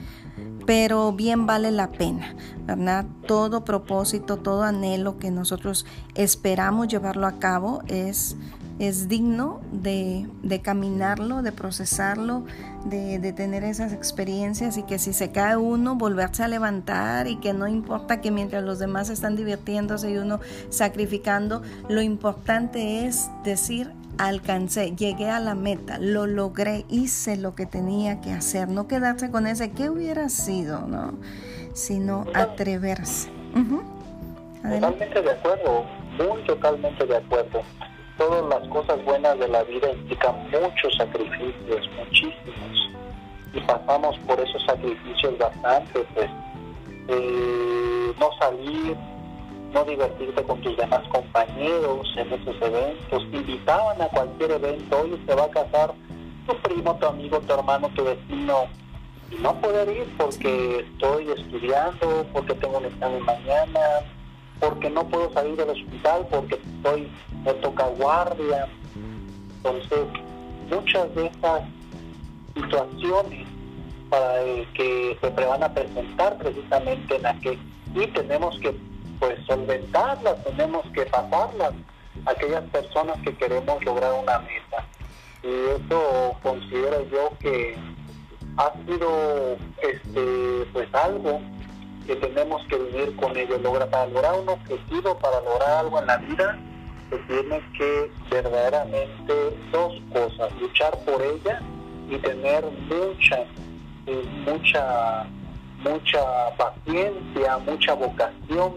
pero 0.67 1.13
bien 1.13 1.47
vale 1.47 1.71
la 1.71 1.93
pena, 1.93 2.35
¿verdad? 2.67 3.07
Todo 3.27 3.65
propósito, 3.65 4.37
todo 4.37 4.65
anhelo 4.65 5.19
que 5.19 5.31
nosotros 5.31 5.87
esperamos 6.15 6.89
llevarlo 6.89 7.27
a 7.27 7.39
cabo 7.39 7.83
es 7.87 8.37
es 8.79 9.09
digno 9.09 9.61
de, 9.73 10.27
caminarlo, 10.63 11.43
de 11.43 11.53
procesarlo, 11.53 12.45
de, 12.85 13.33
tener 13.33 13.65
esas 13.65 13.93
experiencias 13.93 14.77
y 14.77 14.83
que 14.83 14.99
si 14.99 15.13
se 15.13 15.31
cae 15.31 15.57
uno, 15.57 15.95
volverse 15.95 16.43
a 16.43 16.49
levantar 16.49 17.27
y 17.27 17.37
que 17.37 17.53
no 17.53 17.69
importa 17.69 18.21
que 18.21 18.31
mientras 18.31 18.63
los 18.65 18.79
demás 18.79 19.09
están 19.09 19.37
divirtiéndose 19.37 20.11
y 20.11 20.19
uno 20.19 20.41
sacrificando, 20.69 21.63
lo 21.89 22.03
importante 22.03 23.07
es 23.07 23.31
decir, 23.45 23.93
alcancé, 24.19 24.95
llegué 24.95 25.31
a 25.31 25.41
la 25.41 25.55
meta, 25.55 25.99
lo 25.99 26.27
logré, 26.27 26.85
hice 26.89 27.37
lo 27.37 27.55
que 27.55 27.67
tenía 27.67 28.21
que 28.21 28.33
hacer, 28.33 28.69
no 28.69 28.89
quedarse 28.89 29.31
con 29.31 29.47
ese 29.47 29.71
qué 29.73 29.89
hubiera 29.91 30.29
sido, 30.29 30.87
¿no? 30.87 31.15
Sino 31.73 32.27
atreverse. 32.35 33.31
Totalmente 34.63 35.23
de 35.23 35.31
acuerdo, 35.31 35.85
muy 36.19 36.45
totalmente 36.45 37.07
de 37.07 37.17
acuerdo 37.17 37.63
todas 38.19 38.45
las 38.49 38.69
cosas 38.69 39.05
buenas 39.05 39.39
de 39.39 39.49
la 39.49 39.63
vida 39.65 39.91
implican 39.91 40.35
muchos 40.51 40.95
sacrificios, 40.97 41.89
muchísimos. 41.97 42.91
Y 43.53 43.61
pasamos 43.61 44.19
por 44.27 44.39
esos 44.41 44.63
sacrificios 44.65 45.39
bastante, 45.39 46.05
pues 46.15 46.31
eh, 47.09 48.13
no 48.19 48.31
salir, 48.39 48.97
no 49.73 49.85
divertirte 49.85 50.43
con 50.43 50.61
tus 50.61 50.77
demás 50.77 51.03
compañeros 51.09 52.07
en 52.17 52.33
esos 52.33 52.57
eventos. 52.61 53.23
invitaban 53.33 54.01
a 54.01 54.09
cualquier 54.09 54.53
evento, 54.53 55.01
hoy 55.01 55.21
se 55.27 55.35
va 55.35 55.45
a 55.45 55.51
casar 55.51 55.95
tu 56.47 56.57
primo, 56.59 56.95
tu 56.97 57.07
amigo, 57.07 57.41
tu 57.41 57.53
hermano, 57.53 57.89
tu 57.95 58.05
vecino. 58.05 58.65
Y 59.31 59.37
no 59.37 59.55
poder 59.61 59.89
ir 59.89 60.07
porque 60.17 60.81
estoy 60.81 61.31
estudiando, 61.31 62.25
porque 62.33 62.55
tengo 62.55 62.79
un 62.79 62.85
examen 62.85 63.23
mañana, 63.23 63.81
porque 64.61 64.91
no 64.91 65.07
puedo 65.09 65.33
salir 65.33 65.57
del 65.57 65.71
hospital, 65.71 66.27
porque 66.31 66.61
estoy, 66.77 67.11
me 67.45 67.53
toca 67.55 67.87
guardia. 67.87 68.69
Entonces, 69.57 70.07
muchas 70.71 71.15
de 71.15 71.27
esas 71.27 71.63
situaciones 72.55 73.47
para 74.09 74.43
que 74.75 75.19
se 75.21 75.31
van 75.31 75.63
a 75.63 75.73
presentar 75.73 76.39
precisamente 76.39 77.17
en 77.17 77.23
la 77.23 77.35
que 77.41 77.59
y 77.95 78.07
tenemos 78.09 78.59
que 78.61 78.77
pues 79.19 79.39
solventarlas, 79.47 80.45
tenemos 80.45 80.85
que 80.93 81.07
pasarlas 81.07 81.73
aquellas 82.27 82.65
personas 82.65 83.19
que 83.23 83.35
queremos 83.35 83.83
lograr 83.85 84.13
una 84.13 84.39
meta. 84.41 84.85
Y 85.43 85.83
eso 85.83 86.37
considero 86.43 87.09
yo 87.09 87.31
que 87.39 87.77
ha 88.59 88.73
sido 88.85 89.57
este 89.83 90.67
pues 90.73 90.95
algo 90.95 91.41
que 92.07 92.17
tenemos 92.17 92.65
que 92.67 92.77
vivir 92.77 93.17
con 93.17 93.37
ello. 93.37 93.59
Logra, 93.59 93.87
para 93.87 94.07
lograr 94.07 94.39
un 94.39 94.49
objetivo, 94.49 95.19
para 95.19 95.41
lograr 95.41 95.71
algo 95.79 95.99
en 95.99 96.07
la 96.07 96.17
vida, 96.19 96.59
se 97.11 97.19
tiene 97.19 97.61
que 97.77 98.11
verdaderamente 98.31 99.35
dos 99.73 99.95
cosas, 100.13 100.53
luchar 100.61 100.97
por 101.05 101.21
ella 101.23 101.61
y 102.09 102.19
tener 102.19 102.65
mucha, 102.89 103.45
mucha, 104.47 105.27
mucha 105.83 106.51
paciencia, 106.57 107.59
mucha 107.59 107.95
vocación 107.95 108.75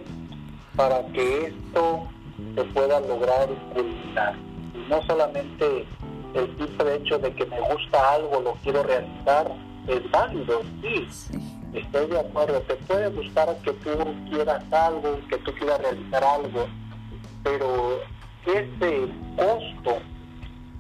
para 0.75 1.05
que 1.07 1.47
esto 1.47 2.07
se 2.55 2.63
pueda 2.65 2.99
lograr 3.01 3.49
y 3.51 3.73
culminar. 3.73 4.35
Y 4.73 4.89
no 4.89 5.01
solamente 5.07 5.85
el 6.33 6.57
simple 6.57 6.95
hecho 6.95 7.19
de 7.19 7.33
que 7.33 7.45
me 7.45 7.59
gusta 7.61 8.13
algo, 8.13 8.41
lo 8.41 8.53
quiero 8.63 8.83
realizar, 8.83 9.51
es 9.87 10.11
válido, 10.11 10.61
sí 10.81 11.58
estoy 11.73 12.07
de 12.07 12.19
acuerdo, 12.19 12.61
te 12.61 12.75
puede 12.75 13.09
gustar 13.09 13.55
que 13.63 13.73
tú 13.73 13.89
quieras 14.29 14.63
algo, 14.71 15.19
que 15.29 15.37
tú 15.37 15.53
quieras 15.53 15.79
realizar 15.79 16.23
algo, 16.23 16.67
pero 17.43 17.99
ese 18.45 19.07
costo 19.35 20.01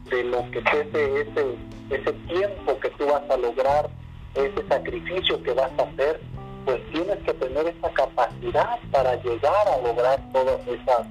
de 0.09 0.23
lo 0.23 0.49
que 0.51 0.59
ese, 0.59 1.21
ese, 1.21 1.55
ese 1.89 2.13
tiempo 2.27 2.79
que 2.79 2.89
tú 2.91 3.05
vas 3.05 3.29
a 3.29 3.37
lograr, 3.37 3.89
ese 4.35 4.67
sacrificio 4.67 5.41
que 5.43 5.53
vas 5.53 5.71
a 5.77 5.83
hacer, 5.83 6.21
pues 6.65 6.81
tienes 6.91 7.17
que 7.19 7.33
tener 7.33 7.67
esa 7.67 7.89
capacidad 7.91 8.79
para 8.91 9.15
llegar 9.23 9.67
a 9.67 9.81
lograr 9.81 10.19
todas 10.31 10.59
esas 10.67 11.07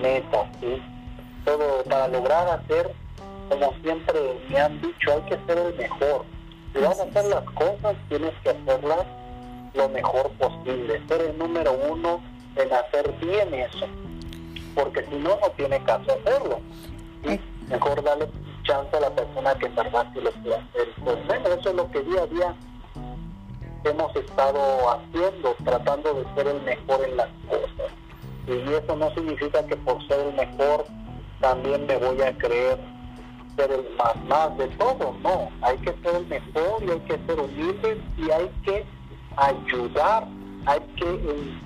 metas, 0.00 0.46
¿sí? 0.60 0.82
Todo 1.44 1.82
para 1.84 2.08
lograr 2.08 2.48
hacer, 2.48 2.92
como 3.48 3.72
siempre 3.82 4.38
me 4.48 4.58
han 4.58 4.80
dicho, 4.80 5.12
hay 5.12 5.22
que 5.22 5.38
ser 5.46 5.58
el 5.58 5.74
mejor 5.76 6.24
si 6.76 6.82
vas 6.82 7.00
a 7.00 7.04
hacer 7.04 7.24
las 7.26 7.44
cosas, 7.52 7.96
tienes 8.08 8.32
que 8.42 8.50
hacerlas 8.50 9.06
lo 9.74 9.88
mejor 9.88 10.30
posible. 10.32 11.00
Ser 11.08 11.22
el 11.22 11.38
número 11.38 11.72
uno 11.90 12.20
en 12.56 12.72
hacer 12.72 13.12
bien 13.20 13.54
eso. 13.54 13.86
Porque 14.74 15.04
si 15.04 15.16
no, 15.16 15.38
no 15.40 15.50
tiene 15.56 15.82
caso 15.84 16.12
hacerlo. 16.12 16.60
Mejor 17.68 18.02
darle 18.04 18.28
chance 18.64 18.94
a 18.96 19.00
la 19.00 19.10
persona 19.10 19.54
que 19.54 19.68
sí 19.68 20.20
lo 20.20 20.30
quiere 20.32 20.56
hacer. 20.56 20.88
Pues 21.02 21.26
bueno, 21.26 21.48
eso 21.48 21.70
es 21.70 21.74
lo 21.74 21.90
que 21.90 22.02
día 22.02 22.22
a 22.22 22.26
día 22.26 22.54
hemos 23.84 24.16
estado 24.16 24.90
haciendo, 24.90 25.54
tratando 25.64 26.14
de 26.14 26.34
ser 26.34 26.48
el 26.48 26.62
mejor 26.62 27.04
en 27.04 27.16
las 27.16 27.28
cosas. 27.48 27.92
Y 28.46 28.72
eso 28.72 28.96
no 28.96 29.12
significa 29.14 29.66
que 29.66 29.76
por 29.76 30.06
ser 30.06 30.20
el 30.20 30.34
mejor 30.34 30.84
también 31.40 31.86
me 31.86 31.96
voy 31.96 32.20
a 32.22 32.36
creer 32.36 32.78
ser 33.56 33.72
el 33.72 33.86
más, 33.96 34.16
más 34.26 34.58
de 34.58 34.68
todo, 34.76 35.14
no, 35.22 35.50
hay 35.62 35.76
que 35.78 35.92
ser 36.02 36.16
el 36.16 36.26
mejor 36.26 36.82
y 36.82 36.90
hay 36.90 37.00
que 37.00 37.18
ser 37.26 37.40
humilde 37.40 38.00
y 38.16 38.30
hay 38.30 38.50
que 38.64 38.84
ayudar, 39.36 40.26
hay 40.66 40.80
que 40.96 41.08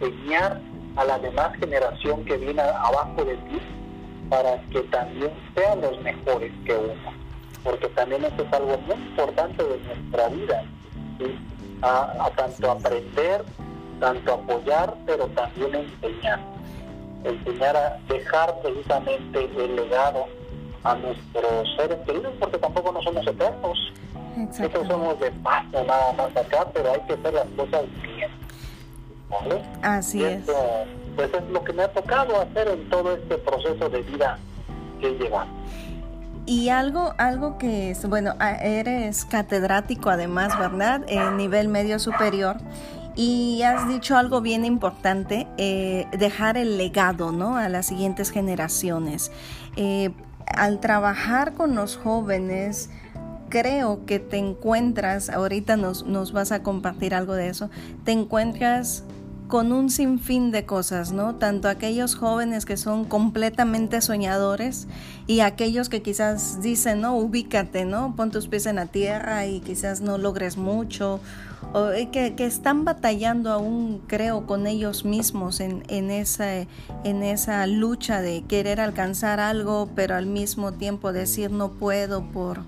enseñar 0.00 0.60
a 0.96 1.04
la 1.04 1.18
demás 1.18 1.56
generación 1.58 2.24
que 2.24 2.36
viene 2.36 2.62
abajo 2.62 3.24
de 3.24 3.36
ti 3.36 3.60
para 4.28 4.60
que 4.70 4.80
también 4.82 5.32
sean 5.54 5.80
los 5.80 6.00
mejores 6.02 6.52
que 6.64 6.74
uno, 6.74 7.12
porque 7.64 7.88
también 7.88 8.24
eso 8.24 8.42
es 8.42 8.52
algo 8.52 8.78
muy 8.78 8.96
importante 8.96 9.62
de 9.62 9.78
nuestra 9.78 10.28
vida, 10.28 10.64
a 11.82 12.30
tanto 12.36 12.70
aprender, 12.70 13.44
tanto 13.98 14.34
apoyar, 14.34 14.94
pero 15.06 15.26
también 15.28 15.74
enseñar, 15.74 16.40
enseñar 17.24 17.76
a 17.76 17.98
dejar 18.08 18.60
precisamente 18.62 19.50
el 19.56 19.76
legado 19.76 20.26
a 20.84 20.94
nuestros 20.94 21.76
seres 21.76 21.98
queridos, 22.06 22.32
porque 22.38 22.58
tampoco 22.58 22.92
no 22.92 23.02
somos 23.02 23.26
eternos. 23.26 23.78
Nosotros 24.36 24.86
somos 24.88 25.20
de 25.20 25.30
paso 25.32 25.84
nada 25.84 26.12
más 26.14 26.36
acá, 26.36 26.66
pero 26.72 26.92
hay 26.92 27.00
que 27.00 27.14
hacer 27.14 27.34
las 27.34 27.46
cosas 27.56 27.82
bien. 28.02 28.30
¿vale? 29.28 29.62
Así 29.82 30.24
es. 30.24 30.44
pues 31.16 31.32
es 31.32 31.50
lo 31.50 31.62
que 31.62 31.72
me 31.72 31.82
ha 31.82 31.92
tocado 31.92 32.40
hacer 32.40 32.68
en 32.68 32.88
todo 32.88 33.14
este 33.14 33.38
proceso 33.38 33.88
de 33.88 34.02
vida 34.02 34.38
que 35.00 35.10
lleva 35.18 35.46
y 36.46 36.68
algo, 36.68 37.14
algo 37.18 37.58
que 37.58 37.90
es, 37.90 38.08
bueno, 38.08 38.34
eres 38.40 39.24
catedrático 39.24 40.10
además, 40.10 40.58
¿verdad? 40.58 41.02
En 41.06 41.36
nivel 41.36 41.68
medio 41.68 42.00
superior. 42.00 42.56
Y 43.14 43.62
has 43.62 43.88
dicho 43.88 44.16
algo 44.16 44.40
bien 44.40 44.64
importante, 44.64 45.46
eh, 45.58 46.06
dejar 46.10 46.56
el 46.56 46.76
legado, 46.76 47.30
¿no? 47.30 47.56
A 47.56 47.68
las 47.68 47.86
siguientes 47.86 48.30
generaciones. 48.30 49.30
Eh, 49.76 50.10
al 50.56 50.80
trabajar 50.80 51.54
con 51.54 51.74
los 51.74 51.96
jóvenes, 51.96 52.90
creo 53.48 54.04
que 54.06 54.18
te 54.18 54.38
encuentras, 54.38 55.28
ahorita 55.28 55.76
nos, 55.76 56.06
nos 56.06 56.32
vas 56.32 56.52
a 56.52 56.62
compartir 56.62 57.14
algo 57.14 57.34
de 57.34 57.48
eso, 57.48 57.70
te 58.04 58.12
encuentras 58.12 59.04
con 59.50 59.72
un 59.72 59.90
sinfín 59.90 60.52
de 60.52 60.64
cosas, 60.64 61.10
¿no? 61.10 61.34
Tanto 61.34 61.68
aquellos 61.68 62.14
jóvenes 62.14 62.64
que 62.64 62.76
son 62.76 63.04
completamente 63.04 64.00
soñadores 64.00 64.86
y 65.26 65.40
aquellos 65.40 65.88
que 65.88 66.02
quizás 66.02 66.62
dicen, 66.62 67.00
no, 67.00 67.16
ubícate, 67.16 67.84
¿no? 67.84 68.14
Pon 68.16 68.30
tus 68.30 68.46
pies 68.46 68.66
en 68.66 68.76
la 68.76 68.86
tierra 68.86 69.46
y 69.46 69.60
quizás 69.60 70.00
no 70.00 70.18
logres 70.18 70.56
mucho 70.56 71.20
o 71.72 71.90
eh, 71.90 72.10
que, 72.10 72.34
están 72.44 72.84
batallando 72.84 73.52
aún, 73.52 74.02
creo, 74.06 74.46
con 74.46 74.66
ellos 74.66 75.04
mismos 75.04 75.60
en, 75.60 76.10
esa, 76.10 77.66
lucha 77.66 78.20
de 78.20 78.42
querer 78.42 78.80
alcanzar 78.80 79.40
algo, 79.40 79.88
pero 79.94 80.16
al 80.16 80.26
mismo 80.26 80.72
tiempo 80.72 81.12
decir 81.12 81.50
no 81.50 81.72
puedo 81.72 82.22
por, 82.22 82.64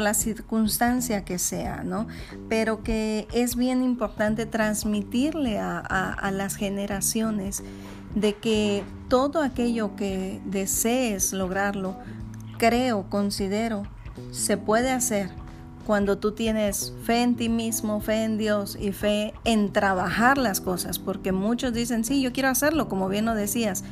la 0.00 0.14
circunstancia 0.14 1.24
que 1.24 1.38
sea, 1.38 1.82
¿no? 1.84 2.06
Pero 2.48 2.82
que 2.82 3.26
es 3.32 3.56
bien 3.56 3.82
importante 3.82 4.46
transmitirle 4.46 5.58
a, 5.58 5.78
a 5.78 6.30
las 6.30 6.56
generaciones 6.56 7.62
de 8.14 8.34
que 8.34 8.84
todo 9.08 9.42
aquello 9.42 9.96
que 9.96 10.40
desees 10.44 11.32
lograrlo, 11.32 11.96
creo, 12.58 13.08
considero, 13.10 13.84
se 14.30 14.56
puede 14.56 14.90
hacer 14.90 15.43
cuando 15.84 16.18
tú 16.18 16.32
tienes 16.32 16.92
fe 17.04 17.22
en 17.22 17.36
ti 17.36 17.48
mismo, 17.48 18.00
fe 18.00 18.24
en 18.24 18.38
Dios 18.38 18.76
y 18.80 18.92
fe 18.92 19.34
en 19.44 19.72
trabajar 19.72 20.38
las 20.38 20.60
cosas, 20.60 20.98
porque 20.98 21.32
muchos 21.32 21.72
dicen, 21.72 22.04
sí, 22.04 22.20
yo 22.20 22.32
quiero 22.32 22.48
hacerlo, 22.48 22.88
como 22.88 23.08
bien 23.08 23.24
lo 23.24 23.34
decías, 23.34 23.84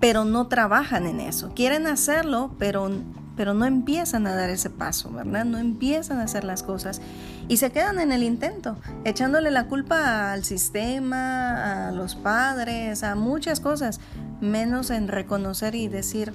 pero 0.00 0.24
no 0.24 0.48
trabajan 0.48 1.06
en 1.06 1.20
eso. 1.20 1.52
Quieren 1.54 1.86
hacerlo, 1.86 2.54
pero, 2.58 2.90
pero 3.36 3.54
no 3.54 3.66
empiezan 3.66 4.26
a 4.26 4.34
dar 4.34 4.50
ese 4.50 4.70
paso, 4.70 5.12
¿verdad? 5.12 5.44
No 5.44 5.58
empiezan 5.58 6.18
a 6.18 6.24
hacer 6.24 6.44
las 6.44 6.62
cosas 6.62 7.00
y 7.48 7.58
se 7.58 7.70
quedan 7.70 8.00
en 8.00 8.12
el 8.12 8.22
intento, 8.22 8.76
echándole 9.04 9.50
la 9.50 9.66
culpa 9.66 10.32
al 10.32 10.44
sistema, 10.44 11.88
a 11.88 11.92
los 11.92 12.14
padres, 12.14 13.02
a 13.02 13.14
muchas 13.14 13.60
cosas, 13.60 14.00
menos 14.40 14.90
en 14.90 15.08
reconocer 15.08 15.74
y 15.74 15.88
decir, 15.88 16.32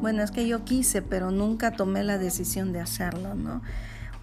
bueno, 0.00 0.22
es 0.22 0.30
que 0.30 0.46
yo 0.46 0.64
quise, 0.64 1.02
pero 1.02 1.30
nunca 1.30 1.72
tomé 1.72 2.04
la 2.04 2.18
decisión 2.18 2.72
de 2.72 2.80
hacerlo, 2.80 3.34
¿no? 3.34 3.62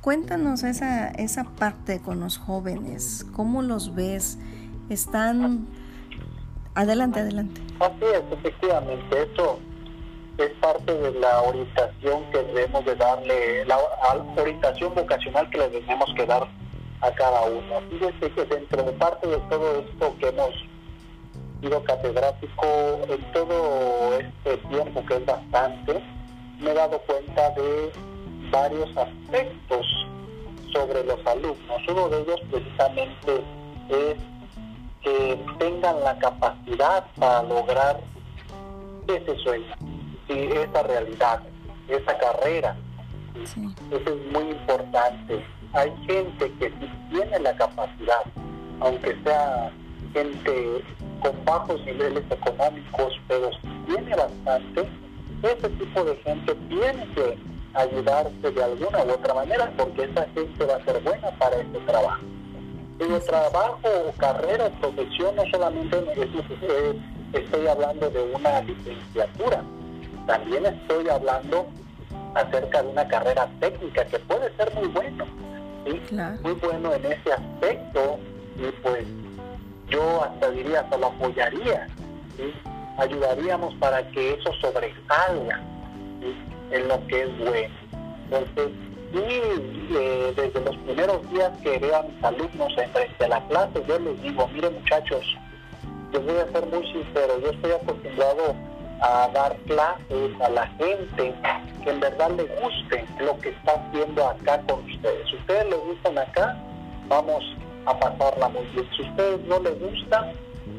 Cuéntanos 0.06 0.62
esa, 0.62 1.08
esa 1.08 1.46
parte 1.58 2.00
con 2.00 2.20
los 2.20 2.38
jóvenes, 2.38 3.26
¿cómo 3.36 3.64
los 3.64 3.96
ves? 3.96 4.38
Están... 4.88 5.66
Adelante, 6.76 7.22
adelante. 7.22 7.60
Así 7.80 8.06
es, 8.14 8.22
efectivamente, 8.38 9.28
eso 9.34 9.60
es 10.38 10.52
parte 10.62 10.94
de 10.94 11.12
la 11.20 11.42
orientación 11.42 12.24
que 12.32 12.38
debemos 12.38 12.86
de 12.86 12.96
darle, 12.98 13.66
la 13.66 13.80
orientación 14.38 14.94
vocacional 14.94 15.50
que 15.50 15.58
le 15.58 15.70
debemos 15.72 16.14
que 16.16 16.28
dar 16.28 16.48
a 17.02 17.12
cada 17.16 17.42
uno. 17.46 17.82
Fíjense 17.90 18.30
que 18.30 18.46
dentro 18.46 18.84
de 18.84 18.92
parte 18.92 19.28
de 19.28 19.40
todo 19.50 19.80
esto 19.80 20.16
que 20.20 20.28
hemos 20.28 20.52
sido 21.62 21.84
catedrático 21.84 22.68
en 23.10 23.32
todo 23.34 24.20
este 24.20 24.58
tiempo, 24.68 25.04
que 25.08 25.16
es 25.16 25.26
bastante, 25.26 26.04
me 26.60 26.70
he 26.70 26.74
dado 26.76 27.02
cuenta 27.08 27.50
de 27.56 28.15
varios 28.56 28.90
aspectos 28.96 29.86
sobre 30.72 31.04
los 31.04 31.20
alumnos. 31.28 31.82
Uno 31.90 32.08
de 32.08 32.22
ellos 32.22 32.40
precisamente 32.50 33.44
es 33.90 34.16
que 35.04 35.46
tengan 35.60 36.02
la 36.02 36.18
capacidad 36.20 37.06
para 37.20 37.44
lograr 37.44 38.00
ese 39.08 39.36
sueño, 39.44 39.76
esa 40.30 40.84
realidad, 40.84 41.42
esa 41.90 42.18
carrera. 42.18 42.78
Eso 43.92 44.10
es 44.16 44.32
muy 44.32 44.52
importante. 44.52 45.46
Hay 45.74 45.92
gente 46.08 46.52
que 46.58 46.70
sí 46.70 46.90
tiene 47.12 47.40
la 47.40 47.54
capacidad, 47.58 48.24
aunque 48.80 49.18
sea 49.24 49.70
gente 50.14 50.82
con 51.22 51.44
bajos 51.44 51.82
niveles 51.86 52.24
económicos, 52.32 53.20
pero 53.28 53.50
si 53.52 53.68
tiene 53.88 54.16
bastante, 54.16 54.88
ese 55.44 55.70
tipo 55.70 56.04
de 56.06 56.16
gente 56.18 56.56
tiene 56.70 57.06
que 57.14 57.55
ayudarse 57.76 58.52
de 58.52 58.64
alguna 58.64 59.04
u 59.04 59.12
otra 59.12 59.34
manera, 59.34 59.72
porque 59.78 60.04
esa 60.04 60.26
gente 60.34 60.66
va 60.66 60.76
a 60.76 60.86
ser 60.86 61.02
buena 61.04 61.30
para 61.32 61.58
ese 61.58 61.80
trabajo. 61.86 62.22
En 63.00 63.12
el 63.14 63.24
trabajo, 63.24 63.90
carrera, 64.18 64.70
profesión, 64.80 65.36
no 65.36 65.44
solamente 65.52 65.98
estoy 67.34 67.68
hablando 67.68 68.10
de 68.10 68.24
una 68.24 68.62
licenciatura, 68.62 69.62
también 70.26 70.66
estoy 70.66 71.10
hablando 71.10 71.68
acerca 72.36 72.82
de 72.84 72.90
una 72.90 73.08
carrera 73.08 73.50
técnica 73.60 74.06
que 74.06 74.20
puede 74.20 74.56
ser 74.56 74.74
muy 74.76 74.88
bueno, 74.88 75.26
muy 76.42 76.54
bueno 76.54 76.94
en 76.94 77.06
ese 77.06 77.34
aspecto 77.34 78.18
y 78.58 78.72
pues 78.82 79.06
yo 79.90 80.24
hasta 80.24 80.50
diría, 80.52 80.80
hasta 80.80 80.98
lo 80.98 81.08
apoyaría, 81.08 81.88
ayudaríamos 82.98 83.76
para 83.76 84.10
que 84.12 84.34
eso 84.34 84.52
sobresalga 84.62 85.62
en 86.72 86.88
lo 86.88 87.06
que 87.08 87.24
es 87.24 87.40
bueno. 87.40 87.74
Entonces, 88.26 88.72
y 89.14 89.96
eh, 89.96 90.34
desde 90.36 90.62
los 90.62 90.76
primeros 90.78 91.32
días 91.32 91.52
que 91.64 91.78
veo 91.80 91.96
a 91.96 92.04
mis 92.04 92.24
alumnos 92.24 92.74
en 92.78 92.90
frente 92.90 93.26
a 93.26 93.28
la 93.30 93.48
clase, 93.48 93.84
yo 93.88 94.00
les 94.00 94.22
digo, 94.22 94.48
miren 94.50 94.74
muchachos, 94.74 95.38
yo 96.12 96.22
voy 96.22 96.38
a 96.38 96.52
ser 96.52 96.66
muy 96.68 96.84
sincero, 96.92 97.40
yo 97.40 97.50
estoy 97.52 97.72
acostumbrado 97.72 98.56
a 99.02 99.30
dar 99.34 99.56
clases 99.68 100.42
a 100.42 100.50
la 100.50 100.68
gente 100.68 101.34
que 101.84 101.90
en 101.90 102.00
verdad 102.00 102.32
le 102.32 102.44
guste 102.44 103.06
lo 103.20 103.38
que 103.40 103.50
está 103.50 103.74
haciendo 103.74 104.28
acá 104.28 104.62
con 104.68 104.84
ustedes. 104.84 105.30
Si 105.30 105.36
ustedes 105.38 105.70
les 105.70 105.80
gustan 105.80 106.18
acá, 106.18 106.58
vamos 107.08 107.44
a 107.86 108.00
pasarla 108.00 108.50
muy 108.50 108.66
bien. 108.74 108.90
Si 108.96 109.04
ustedes 109.04 109.42
no 109.46 109.60
les 109.60 109.80
gustan, 109.80 110.32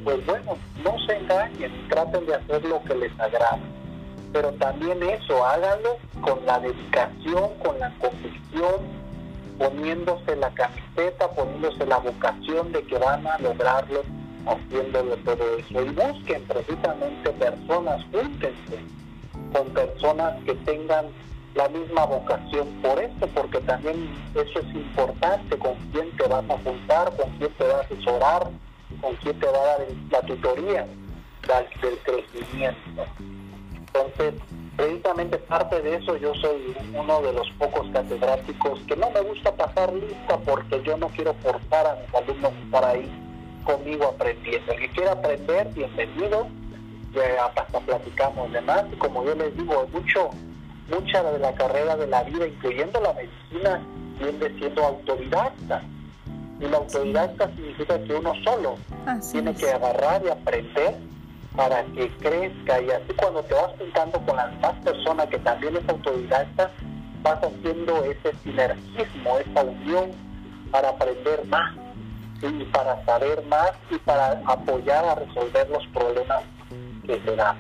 pues 0.05 0.27
bueno, 0.27 0.57
no 0.83 0.94
se 1.07 1.16
engañen, 1.16 1.88
traten 1.88 2.27
de 2.27 2.35
hacer 2.35 2.64
lo 2.64 2.83
que 2.83 2.94
les 2.96 3.20
agrada 3.20 3.61
pero 4.37 4.53
también 4.53 5.03
eso, 5.03 5.46
háganlo 5.46 5.96
con 6.20 6.44
la 6.44 6.61
dedicación, 6.61 7.55
con 7.64 7.79
la 7.79 7.90
convicción, 7.99 8.83
poniéndose 9.59 10.37
la 10.37 10.51
camiseta, 10.51 11.31
poniéndose 11.31 11.87
la 11.87 11.96
vocación 11.96 12.70
de 12.70 12.83
que 12.83 12.99
van 12.99 13.27
a 13.27 13.38
lograrlo 13.38 14.03
haciéndolo 14.46 15.16
todo 15.25 15.57
eso. 15.57 15.83
Y 15.83 15.88
busquen 15.88 16.44
precisamente 16.44 17.31
personas, 17.31 18.05
júntense 18.12 18.79
con 19.55 19.68
personas 19.70 20.35
que 20.44 20.53
tengan 20.66 21.07
la 21.55 21.70
misma 21.70 22.05
vocación 22.05 22.68
por 22.83 23.03
esto, 23.03 23.27
porque 23.29 23.61
también 23.61 24.07
eso 24.35 24.61
es 24.61 24.75
importante, 24.75 25.57
con 25.57 25.77
quién 25.92 26.14
te 26.18 26.29
vas 26.29 26.44
a 26.51 26.59
juntar, 26.59 27.11
con 27.16 27.31
quién 27.38 27.55
te 27.55 27.64
vas 27.64 27.77
a 27.77 27.81
asesorar, 27.81 28.51
con 29.01 29.16
quién 29.16 29.40
te 29.40 29.46
va 29.46 29.59
a 29.59 29.66
dar 29.79 29.87
la 30.11 30.20
tutoría 30.20 30.87
del 31.81 31.99
crecimiento. 32.01 33.36
Entonces, 33.96 34.35
precisamente 34.76 35.38
parte 35.38 35.80
de 35.80 35.96
eso 35.96 36.16
yo 36.16 36.35
soy 36.35 36.76
uno 36.94 37.22
de 37.22 37.32
los 37.32 37.48
pocos 37.59 37.87
catedráticos 37.92 38.78
que 38.87 38.96
no 38.96 39.11
me 39.11 39.20
gusta 39.22 39.54
pasar 39.54 39.92
lista 39.92 40.37
porque 40.44 40.82
yo 40.82 40.96
no 40.98 41.09
quiero 41.09 41.35
forzar 41.35 41.87
a 41.87 41.96
mis 41.96 42.14
alumnos 42.14 42.52
a 42.52 42.64
estar 42.64 42.85
ahí 42.85 43.11
conmigo 43.64 44.04
aprendiendo. 44.06 44.72
El 44.72 44.80
que 44.80 44.90
quiera 44.90 45.12
aprender, 45.12 45.68
bienvenido, 45.72 46.46
ya 47.14 47.46
hasta 47.46 47.80
platicamos 47.80 48.52
de 48.52 48.61
más. 48.61 48.85
Y 48.92 48.96
como 48.96 49.24
yo 49.24 49.35
les 49.35 49.56
digo, 49.56 49.87
mucho, 49.92 50.30
mucha 50.90 51.22
de 51.22 51.38
la 51.38 51.54
carrera 51.54 51.96
de 51.96 52.06
la 52.06 52.22
vida, 52.24 52.46
incluyendo 52.46 53.00
la 53.00 53.14
medicina, 53.14 53.82
viene 54.18 54.59
siendo 54.59 54.85
autodidacta. 54.85 55.82
Y 56.61 56.66
la 56.66 56.76
autodidacta 56.78 57.48
significa 57.54 58.02
que 58.02 58.14
uno 58.14 58.32
solo 58.44 58.76
tiene 59.32 59.54
que 59.54 59.70
agarrar 59.70 60.22
y 60.24 60.28
aprender 60.28 60.96
para 61.57 61.83
que 61.87 62.09
crezca 62.19 62.81
y 62.83 62.90
así 62.90 63.12
cuando 63.16 63.42
te 63.42 63.55
vas 63.55 63.73
juntando 63.79 64.21
con 64.27 64.37
las 64.37 64.61
más 64.61 64.75
personas 64.85 65.27
que 65.27 65.38
también 65.38 65.77
es 65.77 65.88
autodidacta, 65.88 66.71
vas 67.23 67.38
haciendo 67.42 68.05
ese 68.05 68.37
sinergismo, 68.45 69.38
esa 69.38 69.62
unión 69.62 70.11
para 70.71 70.90
aprender 70.90 71.45
más 71.47 71.75
y 72.42 72.64
para 72.64 73.03
saber 73.07 73.42
más 73.47 73.73
y 73.90 73.97
para 73.99 74.33
apoyar 74.47 75.05
a 75.07 75.14
resolver 75.14 75.71
los 75.71 75.87
problemas 75.88 76.42
que 77.07 77.21
se 77.21 77.35
dan. 77.35 77.57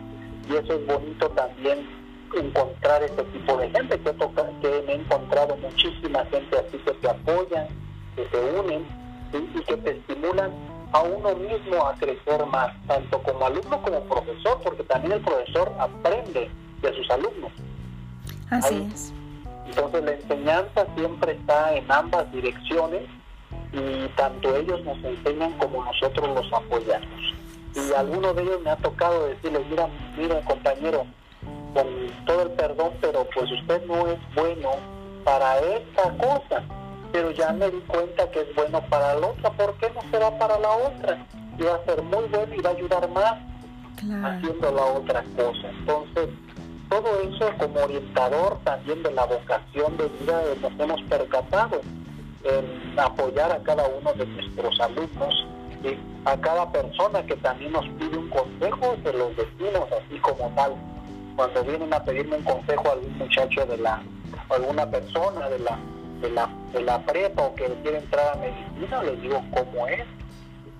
Y 0.48 0.56
eso 0.56 0.74
es 0.74 0.86
bonito 0.86 1.28
también 1.30 1.88
encontrar 2.36 3.02
ese 3.02 3.22
tipo 3.24 3.56
de 3.56 3.70
gente, 3.70 3.98
que, 3.98 4.14
que 4.60 4.68
he 4.68 4.94
encontrado 4.94 5.56
muchísima 5.56 6.24
gente 6.26 6.58
así 6.58 6.76
que 6.78 6.92
te 6.92 7.08
apoyan, 7.08 7.66
que 8.14 8.28
se 8.28 8.60
unen 8.60 8.86
y 9.32 9.62
que 9.62 9.76
te 9.78 9.90
estimulan 9.90 10.75
a 10.92 11.02
uno 11.02 11.34
mismo 11.34 11.86
a 11.86 11.94
crecer 11.94 12.46
más, 12.46 12.72
tanto 12.86 13.22
como 13.22 13.46
alumno 13.46 13.82
como 13.82 14.00
profesor, 14.04 14.60
porque 14.62 14.84
también 14.84 15.12
el 15.12 15.20
profesor 15.20 15.72
aprende 15.78 16.50
de 16.82 16.94
sus 16.94 17.10
alumnos. 17.10 17.52
Así 18.50 18.88
es. 18.92 19.12
Entonces 19.66 20.04
la 20.04 20.12
enseñanza 20.12 20.86
siempre 20.96 21.32
está 21.32 21.74
en 21.74 21.90
ambas 21.90 22.30
direcciones 22.32 23.02
y 23.72 24.08
tanto 24.16 24.54
ellos 24.56 24.82
nos 24.84 24.96
enseñan 25.04 25.52
como 25.58 25.84
nosotros 25.84 26.28
los 26.34 26.52
apoyamos. 26.52 27.34
Y 27.74 27.92
a 27.92 28.00
alguno 28.00 28.32
de 28.32 28.42
ellos 28.42 28.62
me 28.62 28.70
ha 28.70 28.76
tocado 28.76 29.26
decirle, 29.26 29.64
mira, 29.68 29.88
mira 30.16 30.40
compañero, 30.42 31.04
con 31.74 31.86
todo 32.24 32.42
el 32.42 32.50
perdón, 32.52 32.92
pero 33.00 33.26
pues 33.34 33.50
usted 33.52 33.84
no 33.86 34.06
es 34.06 34.18
bueno 34.34 34.70
para 35.24 35.58
esta 35.58 36.16
cosa, 36.16 36.62
pero 37.16 37.30
ya 37.30 37.50
me 37.50 37.70
di 37.70 37.80
cuenta 37.86 38.30
que 38.30 38.40
es 38.40 38.54
bueno 38.54 38.78
para 38.90 39.14
la 39.14 39.28
otra, 39.28 39.50
¿por 39.52 39.72
qué 39.78 39.90
no 39.94 40.02
será 40.10 40.38
para 40.38 40.58
la 40.58 40.70
otra? 40.70 41.26
Y 41.58 41.62
va 41.62 41.76
a 41.76 41.84
ser 41.86 42.02
muy 42.02 42.24
bueno 42.24 42.54
y 42.54 42.60
va 42.60 42.68
a 42.68 42.72
ayudar 42.74 43.08
más 43.08 43.36
haciendo 43.96 44.70
la 44.70 44.84
otra 44.84 45.24
cosa. 45.34 45.70
Entonces, 45.70 46.28
todo 46.90 47.20
eso 47.22 47.50
como 47.58 47.80
orientador 47.80 48.58
también 48.64 49.02
de 49.02 49.12
la 49.12 49.24
vocación 49.24 49.96
de 49.96 50.08
vida 50.08 50.42
nos 50.60 50.78
hemos 50.78 51.02
percatado 51.04 51.80
en 52.44 53.00
apoyar 53.00 53.50
a 53.50 53.62
cada 53.62 53.88
uno 53.88 54.12
de 54.12 54.26
nuestros 54.26 54.78
alumnos 54.78 55.46
y 55.84 55.98
a 56.28 56.36
cada 56.38 56.70
persona 56.70 57.24
que 57.24 57.36
también 57.36 57.72
nos 57.72 57.88
pide 57.98 58.18
un 58.18 58.28
consejo, 58.28 58.94
se 59.02 59.12
los 59.14 59.34
decimos 59.34 59.88
así 59.90 60.18
como 60.18 60.50
tal. 60.54 60.74
Cuando 61.34 61.64
vienen 61.64 61.94
a 61.94 62.04
pedirme 62.04 62.36
un 62.36 62.44
consejo 62.44 62.88
a 62.90 62.92
algún 62.92 63.16
muchacho 63.16 63.64
de 63.64 63.78
la, 63.78 64.02
alguna 64.50 64.90
persona 64.90 65.48
de 65.48 65.60
la, 65.60 65.78
de 66.20 66.30
la, 66.30 66.48
de 66.72 66.80
la 66.82 66.98
prepa 67.04 67.42
o 67.42 67.54
que 67.54 67.66
quiere 67.82 67.98
entrar 67.98 68.36
a 68.36 68.40
medicina, 68.40 69.02
les 69.02 69.20
digo 69.22 69.42
cómo 69.52 69.86
es, 69.86 70.04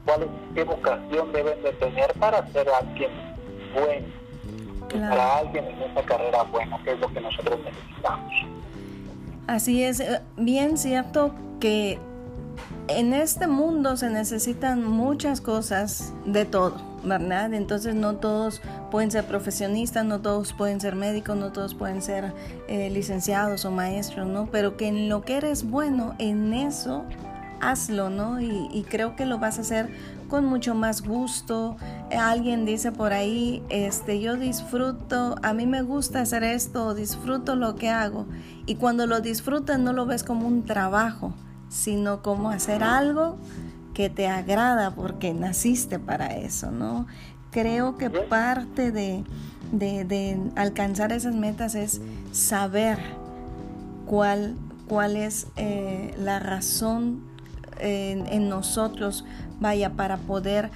cuál 0.05 0.22
es, 0.22 0.29
qué 0.55 0.64
vocación 0.64 1.33
deben 1.33 1.62
de 1.62 1.72
tener 1.72 2.12
para 2.14 2.46
ser 2.49 2.68
alguien 2.68 3.11
bueno, 3.75 4.07
para 4.88 5.38
alguien 5.38 5.64
en 5.66 5.83
esa 5.83 6.03
carrera 6.03 6.42
buena, 6.44 6.83
que 6.83 6.92
es 6.92 7.01
lo 7.01 7.12
que 7.12 7.20
nosotros 7.20 7.59
necesitamos. 7.64 8.33
Así 9.46 9.85
es, 9.85 10.01
eh, 10.01 10.20
bien 10.37 10.79
cierto 10.79 11.35
que 11.61 11.99
en 12.88 13.12
este 13.12 13.46
mundo 13.46 13.96
se 13.96 14.11
necesitan 14.11 14.85
muchas 14.85 15.40
cosas 15.40 16.12
de 16.25 16.44
todo, 16.44 16.77
¿verdad? 17.05 17.53
Entonces 17.53 17.94
no 17.94 18.16
todos 18.16 18.62
pueden 18.90 19.11
ser 19.11 19.25
profesionistas, 19.25 20.05
no 20.05 20.20
todos 20.20 20.53
pueden 20.53 20.81
ser 20.81 20.94
médicos, 20.94 21.37
no 21.37 21.53
todos 21.53 21.75
pueden 21.75 22.01
ser 22.03 22.33
eh, 22.68 22.90
licenciados 22.90 23.64
o 23.64 23.70
maestros, 23.70 24.27
¿no? 24.27 24.46
Pero 24.46 24.77
que 24.77 24.88
en 24.88 25.09
lo 25.09 25.22
que 25.22 25.37
eres 25.37 25.68
bueno, 25.68 26.14
en 26.18 26.53
eso 26.53 27.05
hazlo, 27.61 28.11
¿no? 28.11 28.40
Y, 28.40 28.68
y, 28.72 28.83
creo 28.83 29.16
que 29.16 29.25
lo 29.25 29.38
vas 29.38 29.59
a 29.59 29.62
hacer 29.62 29.88
con 30.29 30.44
mucho 30.44 30.75
más 30.75 31.03
gusto. 31.03 31.77
Alguien 32.16 32.66
dice 32.66 32.92
por 32.92 33.12
ahí, 33.12 33.62
este, 33.70 34.20
yo 34.20 34.37
disfruto, 34.37 35.37
a 35.42 35.55
mí 35.55 35.66
me 35.66 35.83
gusta 35.83 36.20
hacer 36.20 36.44
esto, 36.44 36.94
disfruto 36.94 37.57
lo 37.57 37.75
que 37.75 37.88
hago. 37.88 38.27
Y 38.66 38.75
cuando 38.75 39.07
lo 39.07 39.20
disfrutas 39.20 39.79
no 39.79 39.92
lo 39.92 40.07
ves 40.07 40.22
como 40.22 40.46
un 40.46 40.64
trabajo, 40.64 41.33
sino 41.68 42.22
como 42.22 42.50
hacer 42.50 42.83
algo 42.83 43.37
que 43.94 44.11
te 44.11 44.29
agrada 44.29 44.90
porque 44.90 45.33
naciste 45.33 45.98
para 45.98 46.37
eso, 46.37 46.70
¿no? 46.70 47.07
Creo 47.50 47.96
que 47.96 48.11
parte 48.11 48.92
de, 48.92 49.24
de, 49.72 50.38
alcanzar 50.55 51.12
esas 51.12 51.35
metas 51.35 51.74
es 51.74 52.00
saber 52.31 52.98
cuál, 54.05 54.57
cuál 54.87 55.16
es 55.16 55.46
eh, 55.57 56.14
la 56.18 56.38
razón 56.38 57.22
en, 57.79 58.26
en, 58.26 58.48
nosotros, 58.50 59.24
vaya, 59.61 59.94
para 59.94 60.18
poder, 60.18 60.70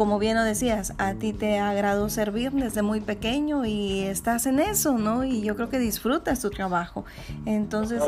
como 0.00 0.18
bien 0.18 0.34
lo 0.34 0.44
decías, 0.44 0.94
a 0.96 1.12
ti 1.12 1.34
te 1.34 1.58
agradó 1.58 2.08
servir 2.08 2.52
desde 2.52 2.80
muy 2.80 3.02
pequeño 3.02 3.66
y 3.66 4.00
estás 4.00 4.46
en 4.46 4.58
eso, 4.58 4.96
¿no? 4.96 5.24
Y 5.24 5.42
yo 5.42 5.56
creo 5.56 5.68
que 5.68 5.78
disfrutas 5.78 6.40
tu 6.40 6.48
trabajo. 6.48 7.04
Entonces, 7.44 8.02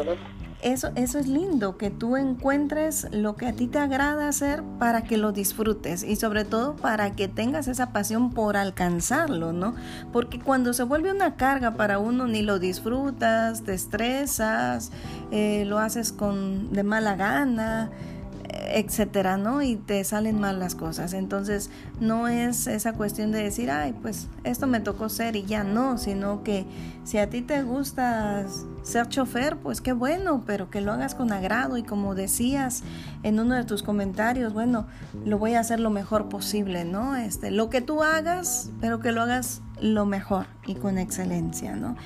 eso, 0.63 0.91
eso 0.95 1.19
es 1.19 1.27
lindo, 1.27 1.77
que 1.77 1.91
tú 1.91 2.17
encuentres 2.17 3.09
lo 3.13 3.37
que 3.37 3.47
a 3.47 3.53
ti 3.53 3.67
te 3.67 3.79
agrada 3.79 4.27
hacer 4.27 4.63
para 4.79 5.05
que 5.05 5.19
lo 5.19 5.33
disfrutes 5.33 6.03
y 6.03 6.17
sobre 6.17 6.47
todo 6.47 6.77
para 6.77 7.15
que 7.15 7.29
tengas 7.29 7.69
esa 7.69 7.93
pasión 7.93 8.31
por 8.31 8.57
alcanzarlo, 8.57 9.53
¿no? 9.53 9.75
Porque 10.15 10.41
cuando 10.41 10.73
se 10.73 10.85
vuelve 10.85 11.13
una 11.13 11.37
carga 11.37 11.75
para 11.75 11.99
uno 11.99 12.27
ni 12.27 12.41
lo 12.41 12.59
disfrutas, 12.59 13.65
te 13.65 13.75
estresas, 13.75 14.93
eh, 15.31 15.65
lo 15.67 15.79
haces 15.79 16.11
con 16.11 16.73
de 16.73 16.85
mala 16.85 17.17
gana, 17.17 17.91
etcétera, 18.65 19.37
¿no? 19.37 19.63
Y 19.63 19.77
te 19.77 20.03
salen 20.05 20.41
mal 20.41 20.59
las 20.59 20.75
cosas. 20.75 21.13
Entonces, 21.13 21.71
no 22.01 22.29
es 22.29 22.67
esa 22.67 22.93
cuestión 22.93 23.33
de 23.33 23.43
decir, 23.43 23.71
ay, 23.71 23.95
pues 24.01 24.29
esto 24.45 24.67
me 24.67 24.81
tocó 24.81 25.09
ser 25.09 25.37
y 25.37 25.45
ya 25.45 25.65
no, 25.65 25.99
sino 25.99 26.43
que 26.43 26.65
si 27.05 27.19
a 27.19 27.29
ti 27.29 27.43
te 27.43 27.63
gusta 27.63 28.47
ser 28.83 29.09
chofer, 29.09 29.57
pues 29.57 29.81
qué 29.81 29.93
bueno, 29.93 30.43
pero 30.47 30.71
que 30.71 30.81
lo 30.81 30.93
hagas 30.93 31.15
con 31.15 31.33
agrado 31.33 31.77
y 31.77 31.83
como 31.83 32.15
decías 32.15 32.83
en 33.23 33.41
uno 33.41 33.55
de 33.55 33.65
tus 33.65 33.83
comentarios, 33.83 34.53
bueno, 34.53 34.87
lo 35.25 35.39
voy 35.39 35.55
a 35.55 35.61
hacer 35.61 35.81
lo 35.81 35.91
mejor 35.91 36.29
posible, 36.29 36.85
¿no? 36.85 37.17
Este, 37.17 37.51
lo 37.51 37.71
que 37.71 37.81
tú 37.81 38.03
hagas, 38.03 38.71
pero 38.81 39.01
que 39.01 39.13
lo 39.13 39.23
hagas 39.23 39.63
lo 39.81 40.07
mejor 40.07 40.47
y 40.67 40.75
con 40.75 40.99
excelencia, 40.99 41.77
¿no? 41.77 41.97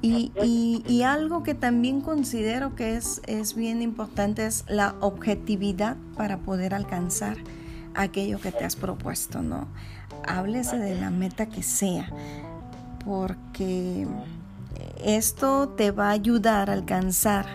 Y, 0.00 1.02
algo 1.02 1.42
que 1.42 1.54
también 1.54 2.00
considero 2.00 2.74
que 2.74 2.96
es, 2.96 3.20
es 3.26 3.54
bien 3.54 3.82
importante 3.82 4.46
es 4.46 4.64
la 4.68 4.94
objetividad 5.00 5.96
para 6.16 6.38
poder 6.38 6.74
alcanzar 6.74 7.36
aquello 7.94 8.40
que 8.40 8.52
te 8.52 8.64
has 8.64 8.76
propuesto, 8.76 9.42
¿no? 9.42 9.66
Háblese 10.26 10.78
de 10.78 11.00
la 11.00 11.10
meta 11.10 11.46
que 11.46 11.62
sea, 11.62 12.10
porque 13.04 14.06
esto 15.02 15.70
te 15.70 15.90
va 15.90 16.08
a 16.08 16.12
ayudar 16.12 16.70
a 16.70 16.74
alcanzar 16.74 17.46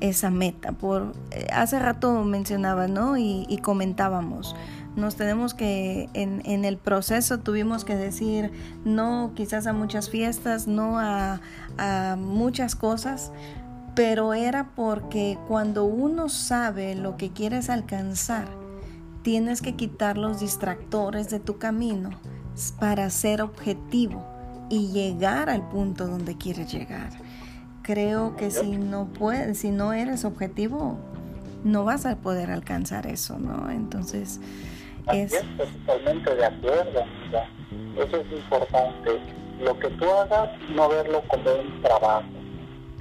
esa 0.00 0.30
meta. 0.30 0.72
Por, 0.72 1.14
eh, 1.30 1.46
hace 1.52 1.78
rato 1.78 2.24
mencionaba, 2.24 2.88
¿no? 2.88 3.16
Y 3.16 3.58
comentábamos 3.62 4.54
nos 4.96 5.16
tenemos 5.16 5.54
que, 5.54 6.08
en, 6.14 6.42
en, 6.44 6.64
el 6.64 6.76
proceso 6.76 7.38
tuvimos 7.38 7.84
que 7.84 7.96
decir 7.96 8.50
no 8.84 9.32
quizás 9.34 9.66
a 9.66 9.72
muchas 9.72 10.10
fiestas, 10.10 10.66
no 10.66 10.98
a, 10.98 11.40
a 11.78 12.16
muchas 12.18 12.74
cosas, 12.74 13.32
pero 13.94 14.34
era 14.34 14.70
porque 14.74 15.38
cuando 15.48 15.84
uno 15.84 16.28
sabe 16.28 16.94
lo 16.94 17.16
que 17.16 17.30
quieres 17.30 17.70
alcanzar, 17.70 18.48
tienes 19.22 19.62
que 19.62 19.76
quitar 19.76 20.16
los 20.16 20.40
distractores 20.40 21.30
de 21.30 21.40
tu 21.40 21.58
camino 21.58 22.10
para 22.78 23.10
ser 23.10 23.42
objetivo 23.42 24.24
y 24.68 24.88
llegar 24.88 25.50
al 25.50 25.68
punto 25.68 26.06
donde 26.06 26.36
quieres 26.36 26.72
llegar. 26.72 27.10
Creo 27.82 28.36
que 28.36 28.50
si 28.50 28.76
no 28.76 29.06
puedes, 29.06 29.58
si 29.58 29.70
no 29.70 29.92
eres 29.92 30.24
objetivo, 30.24 30.98
no 31.64 31.84
vas 31.84 32.06
a 32.06 32.16
poder 32.16 32.50
alcanzar 32.50 33.06
eso, 33.06 33.38
¿no? 33.38 33.70
Entonces, 33.70 34.40
es... 35.12 35.32
Estoy 35.32 35.66
totalmente 35.86 36.34
de 36.34 36.44
acuerdo, 36.44 37.04
Eso 37.96 38.16
es 38.16 38.32
importante. 38.32 39.20
Lo 39.60 39.78
que 39.78 39.88
tú 39.90 40.10
hagas, 40.10 40.50
no 40.70 40.88
verlo 40.88 41.22
como 41.28 41.52
un 41.52 41.82
trabajo. 41.82 42.24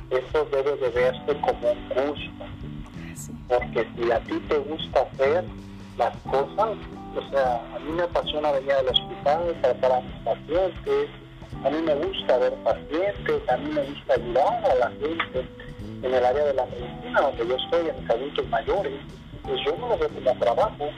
Eso 0.10 0.46
debe 0.52 0.76
de 0.78 0.90
verse 0.90 1.42
como 1.42 1.72
un 1.72 1.90
gusto. 1.90 2.46
Porque 3.48 3.88
si 3.96 4.12
a 4.12 4.20
ti 4.22 4.40
te 4.48 4.58
gusta 4.58 5.02
hacer 5.02 5.44
las 5.98 6.16
cosas, 6.18 6.78
o 7.16 7.32
sea, 7.32 7.62
a 7.76 7.80
mí 7.80 7.92
me 7.92 8.04
apasiona 8.04 8.52
venir 8.52 8.72
al 8.74 8.88
hospital, 8.88 9.56
tratar 9.62 9.92
a 9.92 10.02
mis 10.02 10.16
pacientes, 10.24 11.10
a 11.64 11.70
mí 11.70 11.82
me 11.82 11.96
gusta 11.96 12.38
ver 12.38 12.54
pacientes, 12.64 13.50
a 13.50 13.58
mí 13.58 13.72
me 13.72 13.84
gusta 13.84 14.14
ayudar 14.14 14.66
a 14.66 14.76
la 14.76 14.90
gente 14.92 15.48
en 16.04 16.14
el 16.14 16.26
área 16.26 16.46
de 16.46 16.54
la 16.54 16.66
medicina, 16.68 17.22
donde 17.22 17.48
yo 17.48 17.56
estoy, 17.56 17.90
en 17.90 18.02
los 18.02 18.10
adultos 18.10 18.48
mayores, 18.50 18.94
pues 19.44 19.60
yo 19.66 19.76
no 19.78 19.90
lo 19.90 19.98
veo 19.98 20.10
como 20.10 20.40
trabajo, 20.40 20.90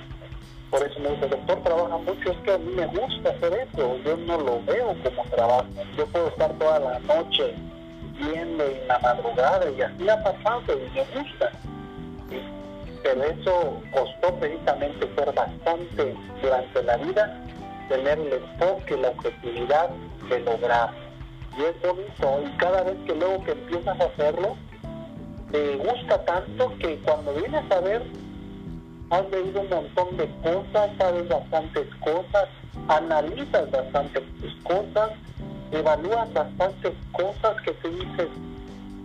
por 0.71 0.81
eso 0.84 0.99
me 1.01 1.10
dice, 1.10 1.27
doctor 1.27 1.62
trabaja 1.63 1.97
mucho, 1.97 2.31
es 2.31 2.38
que 2.45 2.53
a 2.53 2.57
mí 2.57 2.71
me 2.73 2.86
gusta 2.88 3.29
hacer 3.29 3.53
eso, 3.53 3.97
yo 4.05 4.15
no 4.15 4.38
lo 4.38 4.63
veo 4.63 4.95
como 5.03 5.23
trabajo. 5.29 5.65
Yo 5.97 6.05
puedo 6.07 6.29
estar 6.29 6.53
toda 6.53 6.79
la 6.79 6.99
noche 6.99 7.53
viendo 8.17 8.63
en 8.63 8.88
la 8.88 8.97
madrugada 8.99 9.69
y 9.69 9.81
así 9.81 10.07
ha 10.07 10.23
pasado 10.23 10.62
y 10.69 10.95
me 10.95 11.03
gusta. 11.03 11.51
Pero 13.03 13.23
eso 13.23 13.81
costó 13.91 14.34
precisamente 14.39 15.13
ser 15.13 15.34
bastante 15.34 16.15
durante 16.41 16.84
la 16.84 16.97
vida, 16.97 17.43
tener 17.89 18.17
el 18.17 18.34
enfoque, 18.34 18.95
la 18.95 19.10
objetividad 19.10 19.89
de 20.29 20.39
lograr. 20.39 20.91
Y 21.57 21.63
es 21.63 21.81
bonito, 21.81 22.43
y 22.45 22.57
cada 22.57 22.84
vez 22.84 22.95
que 23.05 23.13
luego 23.13 23.43
que 23.43 23.51
empiezas 23.51 23.99
a 23.99 24.05
hacerlo, 24.05 24.55
te 25.51 25.75
gusta 25.75 26.23
tanto 26.23 26.71
que 26.79 26.97
cuando 26.99 27.34
vienes 27.34 27.69
a 27.69 27.79
ver 27.81 28.03
has 29.12 29.30
leído 29.30 29.62
un 29.62 29.69
montón 29.69 30.17
de 30.17 30.28
cosas, 30.41 30.89
sabes 30.97 31.28
bastantes 31.28 31.88
cosas, 32.00 32.47
analizas 32.88 33.69
bastantes 33.69 34.24
cosas, 34.63 35.12
evalúas 35.71 36.34
bastantes 36.34 36.93
cosas 37.12 37.62
que 37.63 37.71
te 37.74 37.89
dices, 37.89 38.30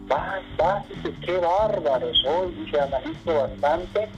vas, 0.06 0.42
vas, 0.56 0.84
y 1.04 1.10
qué 1.24 1.38
bárbaro 1.38 2.06
soy, 2.22 2.68
te 2.70 2.80
analizo 2.80 3.34
bastante, 3.34 4.08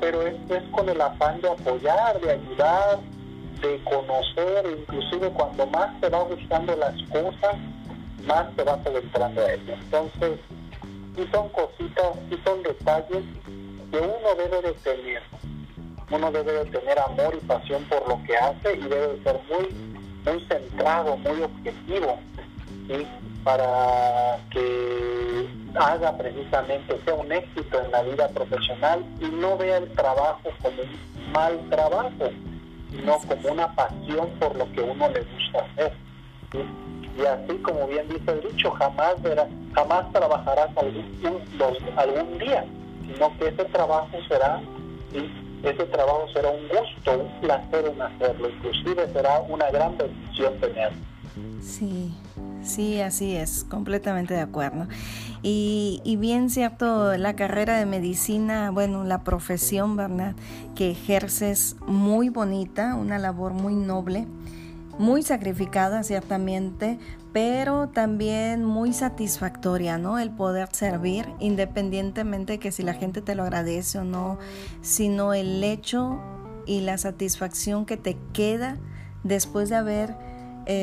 pero 0.00 0.22
es 0.22 0.36
con 0.70 0.88
el 0.88 1.00
afán 1.00 1.40
de 1.40 1.50
apoyar, 1.50 2.20
de 2.20 2.30
ayudar, 2.30 3.00
de 3.60 3.82
conocer, 3.82 4.78
inclusive 4.78 5.28
cuando 5.30 5.66
más 5.66 6.00
te 6.00 6.08
va 6.08 6.22
gustando 6.22 6.76
las 6.76 6.94
cosas, 7.10 7.56
más 8.26 8.48
te 8.54 8.62
vas 8.62 8.78
adentrando 8.86 9.40
a 9.40 9.52
ello. 9.52 9.74
Entonces, 9.74 10.38
y 11.16 11.26
son 11.32 11.48
cositas, 11.48 12.16
y 12.30 12.36
son 12.44 12.62
detalles 12.62 13.24
que 13.92 13.98
uno 13.98 14.34
debe 14.36 14.62
de 14.62 14.72
tener. 14.72 15.22
Uno 16.10 16.32
debe 16.32 16.52
de 16.52 16.64
tener 16.64 16.98
amor 16.98 17.38
y 17.40 17.46
pasión 17.46 17.84
por 17.84 18.08
lo 18.08 18.22
que 18.24 18.36
hace 18.36 18.74
y 18.74 18.80
debe 18.80 19.08
de 19.08 19.22
ser 19.22 19.40
muy, 19.48 19.68
muy 20.24 20.44
centrado, 20.46 21.16
muy 21.18 21.42
objetivo, 21.42 22.18
para 23.44 24.38
que 24.50 25.48
haga 25.74 26.16
precisamente, 26.16 27.00
sea 27.04 27.14
un 27.14 27.32
éxito 27.32 27.82
en 27.82 27.90
la 27.90 28.02
vida 28.02 28.28
profesional 28.28 29.04
y 29.20 29.26
no 29.26 29.56
vea 29.56 29.78
el 29.78 29.90
trabajo 29.92 30.50
como 30.62 30.82
un 30.82 31.32
mal 31.32 31.58
trabajo, 31.70 32.30
sino 32.90 33.18
como 33.18 33.52
una 33.52 33.74
pasión 33.74 34.28
por 34.38 34.56
lo 34.56 34.70
que 34.72 34.80
uno 34.80 35.08
le 35.08 35.20
gusta 35.20 35.66
hacer. 35.70 35.92
Y 37.16 37.26
así 37.26 37.56
como 37.62 37.86
bien 37.88 38.08
dice 38.08 38.32
el 38.32 38.40
dicho, 38.40 38.70
jamás 38.72 39.20
verás, 39.22 39.48
jamás 39.74 40.10
trabajarás 40.12 40.70
algún, 40.76 41.42
algún 41.96 42.38
día, 42.38 42.64
sino 43.06 43.36
que 43.38 43.48
ese 43.48 43.64
trabajo 43.66 44.16
será, 44.28 44.62
ese 45.62 45.84
trabajo 45.86 46.26
será 46.32 46.50
un 46.50 46.68
gusto, 46.68 47.18
un 47.18 47.40
placer 47.40 47.86
en 47.86 48.02
hacerlo, 48.02 48.48
inclusive 48.48 49.12
será 49.12 49.40
una 49.40 49.70
gran 49.70 49.96
bendición 49.96 50.58
tenerlo. 50.60 50.98
Sí, 51.62 52.12
sí, 52.62 53.00
así 53.00 53.36
es, 53.36 53.64
completamente 53.64 54.34
de 54.34 54.40
acuerdo. 54.40 54.86
Y, 55.42 56.00
y, 56.04 56.16
bien 56.16 56.50
cierto, 56.50 57.16
la 57.16 57.34
carrera 57.34 57.78
de 57.78 57.86
medicina, 57.86 58.70
bueno, 58.70 59.04
la 59.04 59.24
profesión, 59.24 59.96
¿verdad? 59.96 60.34
Que 60.74 60.90
ejerces 60.90 61.76
muy 61.86 62.28
bonita, 62.28 62.94
una 62.94 63.18
labor 63.18 63.52
muy 63.52 63.74
noble 63.74 64.26
muy 64.98 65.22
sacrificada 65.22 66.02
ciertamente, 66.02 66.98
pero 67.32 67.88
también 67.88 68.64
muy 68.64 68.92
satisfactoria, 68.92 69.98
¿no? 69.98 70.18
El 70.18 70.30
poder 70.30 70.68
servir, 70.72 71.26
independientemente 71.40 72.58
que 72.58 72.72
si 72.72 72.82
la 72.82 72.94
gente 72.94 73.22
te 73.22 73.34
lo 73.34 73.42
agradece 73.42 73.98
o 73.98 74.04
no, 74.04 74.38
sino 74.82 75.34
el 75.34 75.64
hecho 75.64 76.20
y 76.66 76.80
la 76.82 76.98
satisfacción 76.98 77.86
que 77.86 77.96
te 77.96 78.16
queda 78.32 78.76
después 79.24 79.68
de 79.68 79.76
haber 79.76 80.31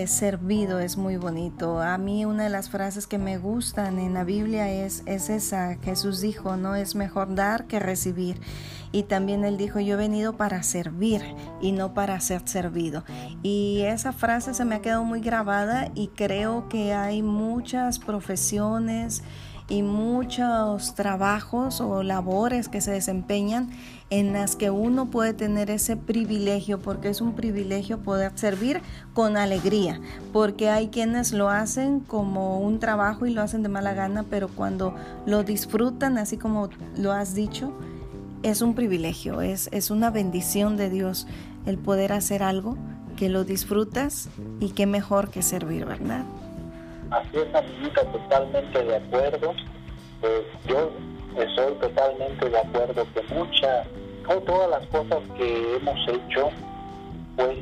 servido 0.08 0.80
es 0.80 0.98
muy 0.98 1.18
bonito. 1.18 1.82
A 1.82 1.98
mí 1.98 2.26
una 2.26 2.44
de 2.44 2.50
las 2.50 2.70
frases 2.70 3.08
que 3.08 3.18
me 3.18 3.38
gustan 3.38 4.00
en 4.00 4.14
la 4.14 4.24
Biblia 4.24 4.70
es, 4.72 5.04
es 5.06 5.30
esa. 5.30 5.76
Jesús 5.78 6.22
dijo, 6.22 6.58
no 6.58 6.76
es 6.76 6.96
mejor 6.96 7.36
dar 7.36 7.66
que 7.66 7.80
recibir. 7.80 8.40
Y 8.92 9.04
también 9.04 9.46
él 9.46 9.58
dijo, 9.58 9.80
yo 9.80 9.94
he 9.94 9.98
venido 9.98 10.36
para 10.36 10.64
servir 10.64 11.22
y 11.62 11.72
no 11.72 11.94
para 11.94 12.20
ser 12.20 12.48
servido. 12.48 13.04
Y 13.44 13.82
esa 13.82 14.14
frase 14.14 14.54
se 14.54 14.66
me 14.66 14.76
ha 14.76 14.82
quedado 14.82 15.04
muy 15.04 15.22
grabada 15.22 15.92
y 15.94 16.08
creo 16.08 16.68
que 16.70 16.94
hay 16.94 17.22
muchas 17.22 18.00
profesiones 18.00 19.24
y 19.70 19.84
muchos 19.84 20.96
trabajos 20.96 21.80
o 21.80 22.02
labores 22.02 22.68
que 22.68 22.82
se 22.82 22.92
desempeñan 22.92 23.70
en 24.10 24.34
las 24.34 24.56
que 24.56 24.72
uno 24.72 25.06
puede 25.08 25.34
tener 25.34 25.70
ese 25.70 25.96
privilegio, 25.96 26.80
porque 26.80 27.10
es 27.10 27.22
un 27.22 27.34
privilegio 27.34 28.00
poder 28.00 28.32
servir 28.36 28.82
con 29.14 29.38
alegría, 29.38 30.00
porque 30.34 30.70
hay 30.70 30.88
quienes 30.88 31.32
lo 31.32 31.50
hacen 31.50 32.00
como 32.00 32.60
un 32.60 32.80
trabajo 32.80 33.26
y 33.26 33.34
lo 33.34 33.42
hacen 33.42 33.62
de 33.62 33.70
mala 33.70 33.94
gana, 33.94 34.26
pero 34.30 34.48
cuando 34.48 34.96
lo 35.26 35.44
disfrutan, 35.44 36.18
así 36.18 36.38
como 36.38 36.70
lo 36.98 37.12
has 37.12 37.36
dicho, 37.36 37.72
es 38.42 38.62
un 38.62 38.74
privilegio, 38.74 39.42
es, 39.42 39.70
es 39.72 39.92
una 39.92 40.10
bendición 40.10 40.78
de 40.78 40.90
Dios 40.90 41.28
el 41.66 41.78
poder 41.78 42.14
hacer 42.14 42.42
algo 42.42 42.78
que 43.16 43.30
lo 43.30 43.44
disfrutas 43.44 44.30
y 44.60 44.72
qué 44.72 44.86
mejor 44.86 45.30
que 45.30 45.42
servir, 45.42 45.86
¿verdad? 45.86 46.24
Así 47.12 47.38
es, 47.38 47.54
amiguita, 47.54 48.04
totalmente 48.12 48.84
de 48.84 48.96
acuerdo. 48.96 49.54
Pues 50.22 50.44
yo 50.68 50.92
estoy 51.38 51.74
totalmente 51.76 52.50
de 52.50 52.58
acuerdo 52.58 53.06
que 53.14 53.22
todas 54.38 54.70
las 54.70 54.86
cosas 54.88 55.20
que 55.38 55.76
hemos 55.76 56.08
hecho, 56.08 56.50
pues 57.36 57.58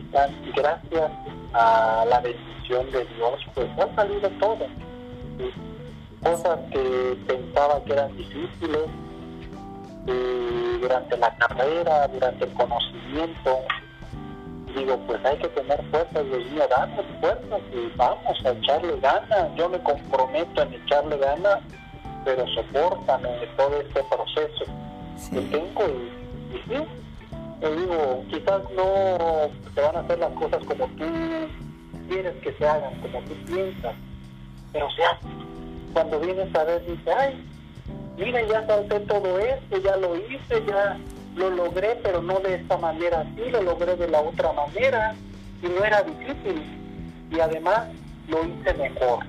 gracias 0.55 1.11
a 1.53 2.05
la 2.09 2.19
bendición 2.19 2.91
de 2.91 3.05
Dios, 3.15 3.45
pues 3.53 3.67
ha 3.79 3.95
salido 3.95 4.29
todo. 4.39 4.65
Cosas 6.23 6.59
que 6.71 7.17
pensaba 7.27 7.83
que 7.83 7.93
eran 7.93 8.15
difíciles, 8.17 8.89
durante 10.81 11.17
la 11.17 11.35
carrera, 11.35 12.07
durante 12.07 12.45
el 12.45 12.53
conocimiento, 12.53 13.59
digo, 14.75 14.97
pues 15.07 15.23
hay 15.25 15.37
que 15.37 15.47
tener 15.49 15.83
fuerzas, 15.89 16.25
Dios 16.25 16.45
mío, 16.51 16.63
danos 16.69 17.05
fuerzas 17.19 17.61
y 17.73 17.97
vamos 17.97 18.45
a 18.45 18.49
echarle 18.51 18.99
ganas. 18.99 19.55
Yo 19.55 19.69
me 19.69 19.79
comprometo 19.79 20.61
en 20.61 20.73
echarle 20.73 21.17
ganas, 21.17 21.59
pero 22.23 22.45
soportame 22.47 23.29
todo 23.57 23.81
este 23.81 24.03
proceso 24.03 24.65
que 25.31 25.41
tengo 25.41 25.83
y, 25.87 26.26
y 26.51 26.69
sí, 26.69 26.83
digo, 27.61 28.23
quizás 28.29 28.61
no 28.75 29.49
se 29.73 29.81
van 29.81 29.95
a 29.95 29.99
hacer 29.99 30.19
las 30.19 30.31
cosas 30.33 30.63
como 30.65 30.85
tú 30.87 31.05
quieres 32.07 32.35
que 32.41 32.53
se 32.53 32.67
hagan, 32.67 32.93
como 33.01 33.21
tú 33.21 33.33
piensas, 33.45 33.95
pero 34.71 34.89
sea, 34.91 35.19
cuando 35.93 36.19
vienes 36.19 36.53
a 36.55 36.63
ver, 36.63 36.85
dice, 36.85 37.11
ay, 37.11 37.43
miren, 38.17 38.47
ya 38.47 38.65
salté 38.67 38.99
todo 39.01 39.39
esto, 39.39 39.77
ya 39.77 39.97
lo 39.97 40.15
hice, 40.15 40.63
ya 40.67 40.97
lo 41.35 41.49
logré, 41.51 41.99
pero 42.03 42.21
no 42.21 42.39
de 42.39 42.55
esta 42.55 42.77
manera 42.77 43.21
así, 43.21 43.49
lo 43.49 43.61
logré 43.61 43.95
de 43.95 44.07
la 44.07 44.21
otra 44.21 44.51
manera 44.53 45.15
y 45.61 45.67
no 45.67 45.83
era 45.83 46.03
difícil. 46.03 46.63
Y 47.31 47.39
además 47.39 47.87
lo 48.27 48.45
hice 48.45 48.73
mejor. 48.73 49.25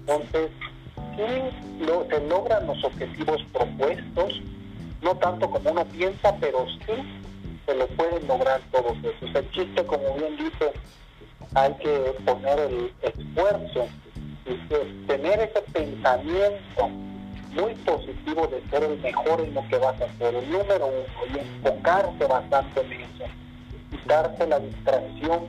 Entonces, 0.00 0.50
sí 1.16 1.84
lo, 1.84 2.06
se 2.08 2.20
logran 2.28 2.66
los 2.66 2.82
objetivos 2.84 3.42
propuestos, 3.52 4.40
no 5.02 5.14
tanto 5.16 5.50
como 5.50 5.70
uno 5.70 5.84
piensa, 5.86 6.34
pero 6.40 6.66
sí 6.66 6.92
se 7.66 7.74
lo 7.74 7.86
pueden 7.88 8.26
lograr 8.26 8.60
todos 8.72 8.96
esos. 8.98 9.34
El 9.34 9.50
chiste, 9.50 9.84
como 9.86 10.14
bien 10.14 10.36
dice, 10.36 10.72
hay 11.54 11.72
que 11.74 12.14
poner 12.24 12.58
el 12.58 12.92
esfuerzo 13.02 13.88
y 14.46 15.06
tener 15.06 15.40
ese 15.40 15.60
pensamiento 15.72 16.88
muy 17.52 17.74
positivo 17.74 18.46
de 18.46 18.62
ser 18.70 18.84
el 18.84 18.98
mejor 19.00 19.40
en 19.40 19.54
lo 19.54 19.66
que 19.68 19.76
vas 19.78 20.00
a 20.00 20.04
hacer, 20.04 20.34
el 20.34 20.50
número 20.50 20.86
uno, 20.86 21.34
y 21.34 21.38
enfocarse 21.38 22.26
bastante 22.26 22.80
en 22.80 22.92
eso, 22.92 23.24
quitarse 23.90 24.46
la 24.46 24.60
distracción 24.60 25.46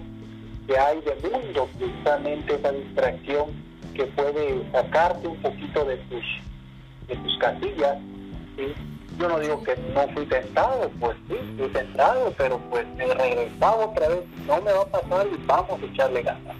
que 0.68 0.78
hay 0.78 1.02
del 1.02 1.32
mundo, 1.32 1.70
precisamente 1.78 2.56
esa 2.56 2.72
distracción 2.72 3.70
que 3.94 4.06
puede 4.06 4.72
sacarte 4.72 5.28
un 5.28 5.42
poquito 5.42 5.86
de 5.86 5.98
tus, 5.98 6.24
de 7.08 7.16
tus 7.16 7.38
casillas. 7.38 7.98
Yo 9.20 9.28
no 9.28 9.38
digo 9.38 9.62
que 9.66 9.76
no 9.94 10.08
fui 10.14 10.26
tentado, 10.28 10.90
pues 10.98 11.18
sí, 11.28 11.36
fui 11.58 11.68
tentado, 11.68 12.34
pero 12.38 12.58
pues 12.70 12.88
me 12.96 13.14
regresaba 13.14 13.88
otra 13.88 14.08
vez, 14.08 14.24
no 14.48 14.62
me 14.62 14.72
va 14.72 14.82
a 14.82 14.86
pasar 14.86 15.28
y 15.28 15.46
vamos 15.46 15.82
a 15.82 15.86
echarle 15.86 16.22
ganas. 16.22 16.56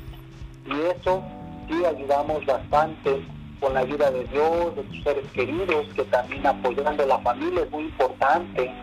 Y 0.66 0.74
eso 1.00 1.24
sí 1.70 1.86
ayudamos 1.86 2.46
bastante 2.46 3.26
con 3.62 3.74
la 3.74 3.80
ayuda 3.80 4.12
de 4.12 4.26
Dios, 4.26 4.76
de 4.76 4.84
tus 4.84 5.04
seres 5.04 5.26
queridos, 5.32 5.88
que 5.96 6.04
también 6.04 6.46
apoyando 6.46 7.04
a 7.04 7.08
la 7.08 7.20
familia 7.20 7.64
es 7.64 7.72
muy 7.72 7.84
importante, 7.84 8.74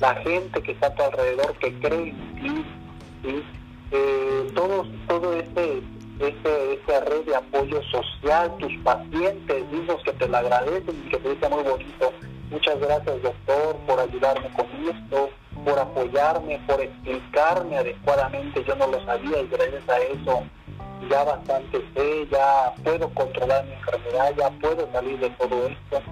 la 0.00 0.14
gente 0.14 0.62
que 0.62 0.72
está 0.72 0.86
a 0.86 0.94
tu 0.94 1.02
alrededor 1.02 1.52
que 1.58 1.78
cree 1.80 2.08
en 2.08 2.34
ti, 2.36 2.64
eh, 3.90 4.52
todo, 4.54 4.86
todo 5.06 5.34
ese, 5.34 5.82
ese, 6.20 6.72
esa 6.74 7.04
red 7.04 7.24
de 7.26 7.36
apoyo 7.36 7.82
social, 7.90 8.56
tus 8.58 8.72
pacientes 8.78 9.70
mismos 9.70 10.02
que 10.02 10.12
te 10.14 10.28
lo 10.28 10.36
agradecen 10.38 11.02
y 11.04 11.10
que 11.10 11.18
te 11.18 11.28
dicen 11.34 11.50
muy 11.50 11.62
bonito, 11.62 12.10
muchas 12.50 12.80
gracias 12.80 13.22
doctor 13.22 13.76
por 13.86 14.00
ayudarme 14.00 14.50
con 14.50 14.66
esto, 14.88 15.30
por 15.64 15.78
apoyarme, 15.78 16.60
por 16.66 16.80
explicarme 16.80 17.78
adecuadamente, 17.78 18.64
yo 18.64 18.74
no 18.76 18.86
lo 18.86 19.04
sabía 19.04 19.40
y 19.40 19.48
gracias 19.48 19.88
a 19.88 19.98
eso 19.98 20.42
ya 21.08 21.24
bastante 21.24 21.82
sé, 21.94 22.26
ya 22.30 22.74
puedo 22.82 23.08
controlar 23.14 23.64
mi 23.64 23.72
enfermedad, 23.72 24.34
ya 24.36 24.50
puedo 24.60 24.90
salir 24.92 25.18
de 25.18 25.30
todo 25.30 25.68
esto. 25.68 26.02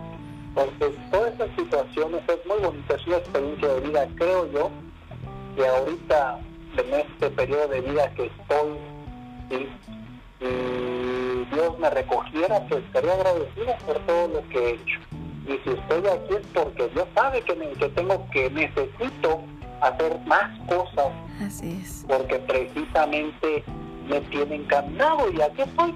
Entonces, 0.48 1.10
todas 1.10 1.34
esas 1.34 1.50
situaciones 1.56 2.22
es 2.28 2.46
muy 2.46 2.58
bonita, 2.58 2.94
es 2.94 3.06
una 3.06 3.16
experiencia 3.16 3.68
de 3.68 3.80
vida, 3.80 4.08
creo 4.16 4.52
yo, 4.52 4.70
que 5.54 5.66
ahorita, 5.66 6.38
en 6.78 6.94
este 6.94 7.30
periodo 7.30 7.68
de 7.68 7.80
vida 7.80 8.10
que 8.14 8.26
estoy, 8.26 8.78
y 10.40 11.54
Dios 11.54 11.78
me 11.78 11.90
recogiera, 11.90 12.60
pues 12.68 12.84
estaría 12.84 13.12
agradecido 13.12 13.74
por 13.86 13.98
todo 14.06 14.28
lo 14.28 14.48
que 14.48 14.58
he 14.58 14.70
hecho. 14.74 15.15
Y 15.46 15.58
si 15.62 15.70
estoy 15.70 16.06
aquí 16.06 16.34
es 16.34 16.46
porque 16.52 16.88
Dios 16.88 17.06
sabe 17.14 17.40
que, 17.42 17.54
que 17.78 17.88
tengo 17.90 18.26
que, 18.30 18.50
necesito 18.50 19.42
hacer 19.80 20.18
más 20.26 20.58
cosas. 20.68 21.12
Así 21.40 21.80
es. 21.82 22.04
Porque 22.08 22.36
precisamente 22.40 23.64
me 24.08 24.20
tienen 24.22 24.62
encaminado 24.62 25.30
y 25.30 25.40
aquí 25.40 25.62
estoy, 25.62 25.94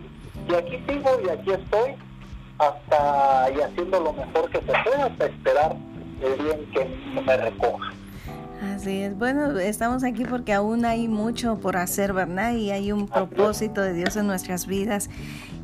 y 0.49 0.55
aquí 0.55 0.85
sigo 0.89 1.11
y 1.25 1.29
aquí 1.29 1.51
estoy 1.51 1.95
hasta 2.59 3.51
y 3.51 3.61
haciendo 3.61 4.01
lo 4.01 4.13
mejor 4.13 4.51
que 4.51 4.59
se 4.59 4.73
pueda 4.85 5.07
hasta 5.07 5.27
esperar 5.27 5.77
el 6.23 6.43
bien 6.43 6.71
que 6.73 7.21
me 7.23 7.37
recoja. 7.37 7.93
Así 8.63 9.03
es, 9.03 9.17
bueno, 9.17 9.59
estamos 9.59 10.05
aquí 10.05 10.27
porque 10.27 10.53
aún 10.53 10.85
hay 10.85 11.09
mucho 11.09 11.59
por 11.59 11.79
hacer, 11.79 12.13
¿verdad? 12.13 12.53
Y 12.53 12.71
hay 12.71 12.93
un 12.93 13.09
propósito 13.09 13.81
de 13.81 13.95
Dios 13.95 14.17
en 14.17 14.27
nuestras 14.27 14.67
vidas. 14.67 15.09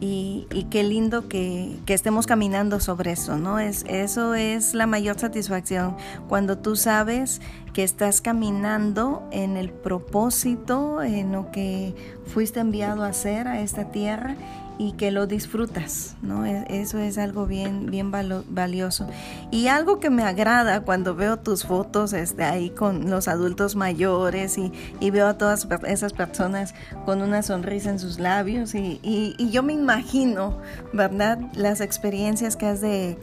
Y, 0.01 0.47
qué 0.71 0.83
lindo 0.85 1.29
que, 1.29 1.77
que, 1.87 1.95
estemos 1.95 2.27
caminando 2.27 2.81
sobre 2.81 3.13
eso, 3.13 3.37
¿no? 3.39 3.59
Es, 3.59 3.85
eso 3.89 4.35
es 4.35 4.75
la 4.75 4.87
mayor 4.87 5.19
satisfacción, 5.19 5.97
cuando 6.29 6.59
tú 6.59 6.77
sabes 6.77 7.41
que 7.73 7.83
estás 7.83 8.21
caminando 8.21 9.29
en 9.33 9.57
el 9.57 9.71
propósito, 9.71 11.03
en 11.03 11.33
lo 11.33 11.51
que 11.51 11.95
fuiste 12.27 12.61
enviado 12.61 13.05
a 13.05 13.09
hacer 13.09 13.49
a 13.49 13.61
esta 13.61 13.91
tierra 13.91 14.37
y 14.79 14.93
que 14.93 15.11
lo 15.11 15.27
disfrutas, 15.27 16.17
¿no? 16.23 16.45
E, 16.45 16.65
eso 16.69 16.99
es 16.99 17.19
algo 17.19 17.47
bien, 17.47 17.87
bien 17.91 18.11
valioso. 18.11 19.07
Y 19.51 19.69
algo 19.69 20.01
que 20.01 20.11
me 20.11 20.23
agrada 20.23 20.83
cuando 20.83 21.15
veo 21.15 21.39
tus 21.39 21.65
fotos 21.65 22.13
este, 22.13 22.45
ahí 22.45 22.71
con 22.71 23.11
los 23.11 23.29
adultos 23.29 23.77
mayores 23.77 24.59
y, 24.59 24.73
veo 25.11 25.29
a 25.29 25.39
todas 25.39 25.67
esas 25.87 26.13
personas 26.13 26.75
con 27.07 27.23
una 27.23 27.43
sonrisa 27.43 27.89
en 27.89 27.99
sus 27.99 28.19
labios 28.19 28.75
y, 28.75 29.01
y, 29.03 29.51
yo 29.51 29.63
me 29.63 29.73
imagino, 29.73 30.59
¿verdad? 30.93 31.39
Las 31.55 31.81
experiencias 31.81 32.57
que, 32.57 32.67
has 32.67 32.81
de, 32.83 33.19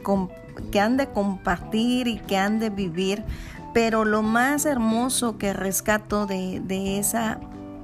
que 0.72 0.80
han 0.80 0.96
de 0.96 1.06
compartir 1.08 2.08
y 2.08 2.18
que 2.18 2.36
han 2.36 2.58
de 2.58 2.70
vivir, 2.70 3.22
pero 3.72 4.04
lo 4.04 4.22
más 4.22 4.66
hermoso 4.66 5.38
que 5.38 5.52
rescato 5.52 6.26
de, 6.26 6.60
de 6.64 6.98
esa 6.98 7.38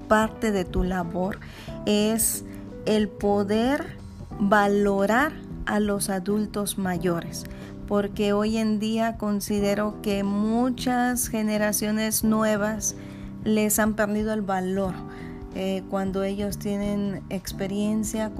parte 0.08 0.50
de 0.50 0.64
tu 0.64 0.82
labor 0.82 1.38
es 1.86 2.44
el 2.90 3.08
poder 3.08 3.86
valorar 4.40 5.30
a 5.64 5.78
los 5.78 6.10
adultos 6.10 6.76
mayores, 6.76 7.44
porque 7.86 8.32
hoy 8.32 8.56
en 8.56 8.80
día 8.80 9.16
considero 9.16 10.02
que 10.02 10.24
muchas 10.24 11.28
generaciones 11.28 12.24
nuevas 12.24 12.96
les 13.44 13.78
han 13.78 13.94
perdido 13.94 14.32
el 14.32 14.42
valor. 14.42 14.94
Eh, 15.54 15.84
cuando 15.88 16.24
ellos 16.24 16.58
tienen 16.58 17.22
experiencia, 17.30 18.32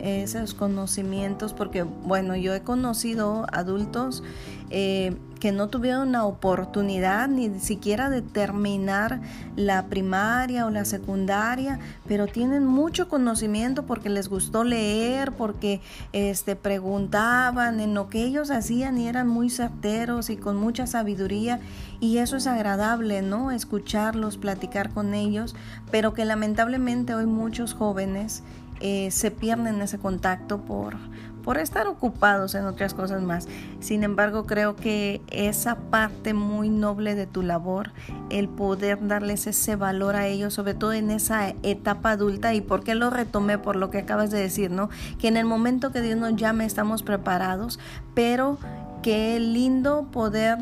esos 0.00 0.54
conocimientos, 0.54 1.52
porque 1.52 1.82
bueno, 1.82 2.34
yo 2.34 2.54
he 2.54 2.62
conocido 2.62 3.44
adultos 3.52 4.22
eh, 4.70 5.14
que 5.42 5.50
no 5.50 5.66
tuvieron 5.66 6.12
la 6.12 6.24
oportunidad 6.24 7.26
ni 7.26 7.58
siquiera 7.58 8.10
de 8.10 8.22
terminar 8.22 9.20
la 9.56 9.86
primaria 9.86 10.66
o 10.66 10.70
la 10.70 10.84
secundaria, 10.84 11.80
pero 12.06 12.28
tienen 12.28 12.64
mucho 12.64 13.08
conocimiento 13.08 13.84
porque 13.84 14.08
les 14.08 14.28
gustó 14.28 14.62
leer, 14.62 15.32
porque 15.32 15.80
este, 16.12 16.54
preguntaban 16.54 17.80
en 17.80 17.92
lo 17.92 18.08
que 18.08 18.22
ellos 18.22 18.52
hacían 18.52 18.98
y 18.98 19.08
eran 19.08 19.26
muy 19.26 19.50
certeros 19.50 20.30
y 20.30 20.36
con 20.36 20.58
mucha 20.58 20.86
sabiduría 20.86 21.58
y 21.98 22.18
eso 22.18 22.36
es 22.36 22.46
agradable, 22.46 23.20
¿no? 23.20 23.50
Escucharlos, 23.50 24.36
platicar 24.36 24.90
con 24.90 25.12
ellos, 25.12 25.56
pero 25.90 26.14
que 26.14 26.24
lamentablemente 26.24 27.16
hoy 27.16 27.26
muchos 27.26 27.74
jóvenes 27.74 28.44
eh, 28.84 29.10
se 29.10 29.32
pierden 29.32 29.80
ese 29.82 29.98
contacto 29.98 30.60
por, 30.60 30.96
por 31.42 31.58
estar 31.58 31.86
ocupados 31.86 32.54
en 32.54 32.64
otras 32.64 32.94
cosas 32.94 33.22
más. 33.22 33.48
Sin 33.80 34.04
embargo, 34.04 34.46
creo 34.46 34.76
que 34.76 35.20
esa 35.28 35.76
parte 35.76 36.34
muy 36.34 36.68
noble 36.68 37.14
de 37.14 37.26
tu 37.26 37.42
labor, 37.42 37.92
el 38.30 38.48
poder 38.48 39.06
darles 39.06 39.46
ese 39.46 39.76
valor 39.76 40.16
a 40.16 40.26
ellos, 40.26 40.54
sobre 40.54 40.74
todo 40.74 40.92
en 40.92 41.10
esa 41.10 41.54
etapa 41.62 42.12
adulta, 42.12 42.54
y 42.54 42.60
por 42.60 42.84
qué 42.84 42.94
lo 42.94 43.10
retomé 43.10 43.58
por 43.58 43.76
lo 43.76 43.90
que 43.90 43.98
acabas 43.98 44.30
de 44.30 44.38
decir, 44.38 44.70
¿no? 44.70 44.88
Que 45.18 45.28
en 45.28 45.36
el 45.36 45.44
momento 45.44 45.92
que 45.92 46.00
Dios 46.00 46.18
nos 46.18 46.36
llame 46.36 46.64
estamos 46.64 47.02
preparados, 47.02 47.78
pero 48.14 48.58
qué 49.02 49.38
lindo 49.40 50.06
poder 50.12 50.58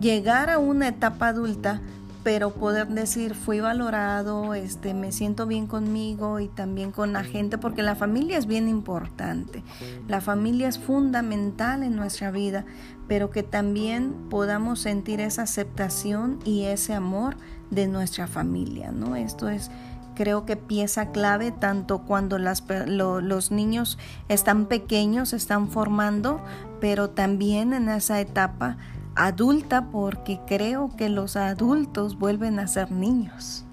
llegar 0.00 0.50
a 0.50 0.58
una 0.58 0.88
etapa 0.88 1.28
adulta 1.28 1.80
pero 2.26 2.50
poder 2.50 2.88
decir 2.88 3.36
fui 3.36 3.60
valorado, 3.60 4.54
este, 4.54 4.94
me 4.94 5.12
siento 5.12 5.46
bien 5.46 5.68
conmigo 5.68 6.40
y 6.40 6.48
también 6.48 6.90
con 6.90 7.12
la 7.12 7.22
gente, 7.22 7.56
porque 7.56 7.84
la 7.84 7.94
familia 7.94 8.36
es 8.36 8.46
bien 8.46 8.68
importante, 8.68 9.62
la 10.08 10.20
familia 10.20 10.66
es 10.66 10.76
fundamental 10.76 11.84
en 11.84 11.94
nuestra 11.94 12.32
vida, 12.32 12.64
pero 13.06 13.30
que 13.30 13.44
también 13.44 14.12
podamos 14.28 14.80
sentir 14.80 15.20
esa 15.20 15.42
aceptación 15.42 16.40
y 16.44 16.64
ese 16.64 16.94
amor 16.94 17.36
de 17.70 17.86
nuestra 17.86 18.26
familia, 18.26 18.90
¿no? 18.90 19.14
Esto 19.14 19.48
es 19.48 19.70
creo 20.16 20.46
que 20.46 20.56
pieza 20.56 21.12
clave 21.12 21.52
tanto 21.52 21.98
cuando 21.98 22.38
las, 22.38 22.64
los 22.88 23.50
niños 23.52 23.98
están 24.28 24.66
pequeños, 24.66 25.32
están 25.32 25.68
formando, 25.68 26.40
pero 26.80 27.08
también 27.08 27.72
en 27.72 27.88
esa 27.88 28.18
etapa 28.18 28.78
adulta 29.16 29.88
porque 29.90 30.38
creo 30.46 30.90
que 30.96 31.08
los 31.08 31.36
adultos 31.36 32.18
vuelven 32.18 32.58
a 32.60 32.68
ser 32.68 32.92
niños. 32.92 33.64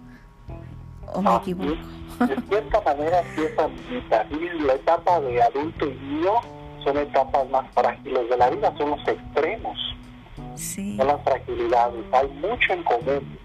¿O 1.13 1.21
me 1.21 1.35
equivoco? 1.35 1.75
De 2.19 2.41
cierta 2.47 2.81
manera 2.81 3.21
sí 3.35 3.41
es 3.43 4.61
La 4.61 4.73
etapa 4.73 5.19
de 5.19 5.41
adulto 5.43 5.85
y 5.85 5.93
niño 5.95 6.31
son 6.83 6.97
etapas 6.97 7.49
más 7.49 7.65
frágiles 7.73 8.29
de 8.29 8.37
la 8.37 8.49
vida, 8.49 8.73
son 8.77 8.91
los 8.91 9.07
extremos. 9.07 9.77
Sí. 10.55 10.97
Son 10.97 11.07
las 11.07 11.21
fragilidades. 11.23 12.05
Hay 12.13 12.27
mucho 12.29 12.73
en 12.73 12.83
común, 12.83 13.39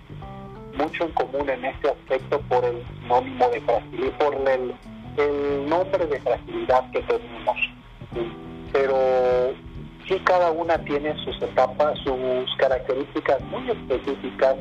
mucho 0.77 1.05
en 1.05 1.13
común 1.13 1.51
en 1.51 1.65
este 1.65 1.89
aspecto 1.89 2.41
por 2.43 2.65
el 2.65 2.85
sinónimo 2.87 3.49
de 3.49 3.61
fragilidad, 3.63 4.19
por 4.19 4.35
el, 4.35 4.75
el 5.17 5.69
nombre 5.69 6.07
de 6.07 6.21
fragilidad 6.21 6.91
que 6.91 7.03
tenemos. 7.03 7.57
Pero 8.73 8.97
sí 10.09 10.19
cada 10.25 10.51
una 10.51 10.79
tiene 10.79 11.15
sus 11.25 11.41
etapas, 11.43 11.99
sus 11.99 12.57
características 12.57 13.41
muy 13.43 13.71
específicas, 13.71 14.57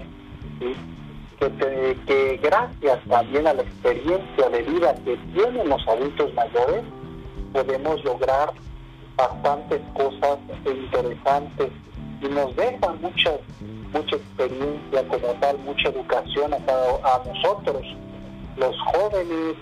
que, 0.60 1.98
que 2.06 2.38
gracias 2.38 3.00
también 3.08 3.48
a 3.48 3.54
la 3.54 3.62
experiencia 3.62 4.50
de 4.50 4.62
vida 4.64 4.94
que 5.06 5.18
tienen 5.34 5.70
los 5.70 5.88
adultos 5.88 6.34
mayores, 6.34 6.84
podemos 7.54 8.04
lograr 8.04 8.52
bastantes 9.16 9.82
cosas 9.96 10.38
interesantes 10.66 11.72
y 12.22 12.28
nos 12.28 12.56
deja 12.56 12.94
mucha, 13.02 13.38
mucha 13.94 14.16
experiencia 14.16 15.08
como 15.08 15.28
tal, 15.40 15.58
mucha 15.60 15.90
educación 15.90 16.54
a, 16.54 16.58
a 16.58 17.24
nosotros, 17.26 17.84
los 18.58 18.76
jóvenes 18.94 19.56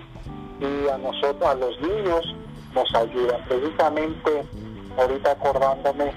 y 0.60 0.89
a 0.89 0.98
nosotros, 0.98 1.43
a 1.43 1.56
los 1.56 1.80
niños, 1.82 2.36
nos 2.74 2.95
ayudan 2.95 3.41
precisamente 3.48 4.43
ahorita 4.98 5.32
acordándome 5.32 6.14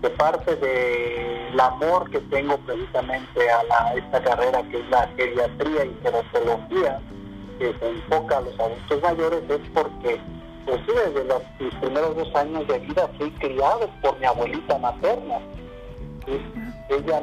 de 0.00 0.10
parte 0.10 0.54
del 0.56 1.58
amor 1.58 2.10
que 2.10 2.20
tengo 2.20 2.58
precisamente 2.58 3.50
a 3.50 3.62
la, 3.64 3.94
esta 3.94 4.22
carrera 4.22 4.62
que 4.64 4.80
es 4.80 4.88
la 4.90 5.08
geriatría 5.16 5.84
y 5.86 5.98
gerontología, 6.02 7.00
que 7.58 7.74
se 7.78 7.88
enfoca 7.88 8.38
a 8.38 8.40
los 8.42 8.60
adultos 8.60 9.02
mayores, 9.02 9.42
es 9.48 9.60
porque 9.72 10.20
pues 10.66 10.80
desde 10.86 11.24
los 11.24 11.42
primeros 11.80 12.16
dos 12.16 12.34
años 12.34 12.66
de 12.68 12.78
vida 12.80 13.08
fui 13.18 13.30
criado 13.32 13.88
por 14.02 14.18
mi 14.18 14.26
abuelita 14.26 14.78
materna. 14.78 15.38
Ella 16.88 17.22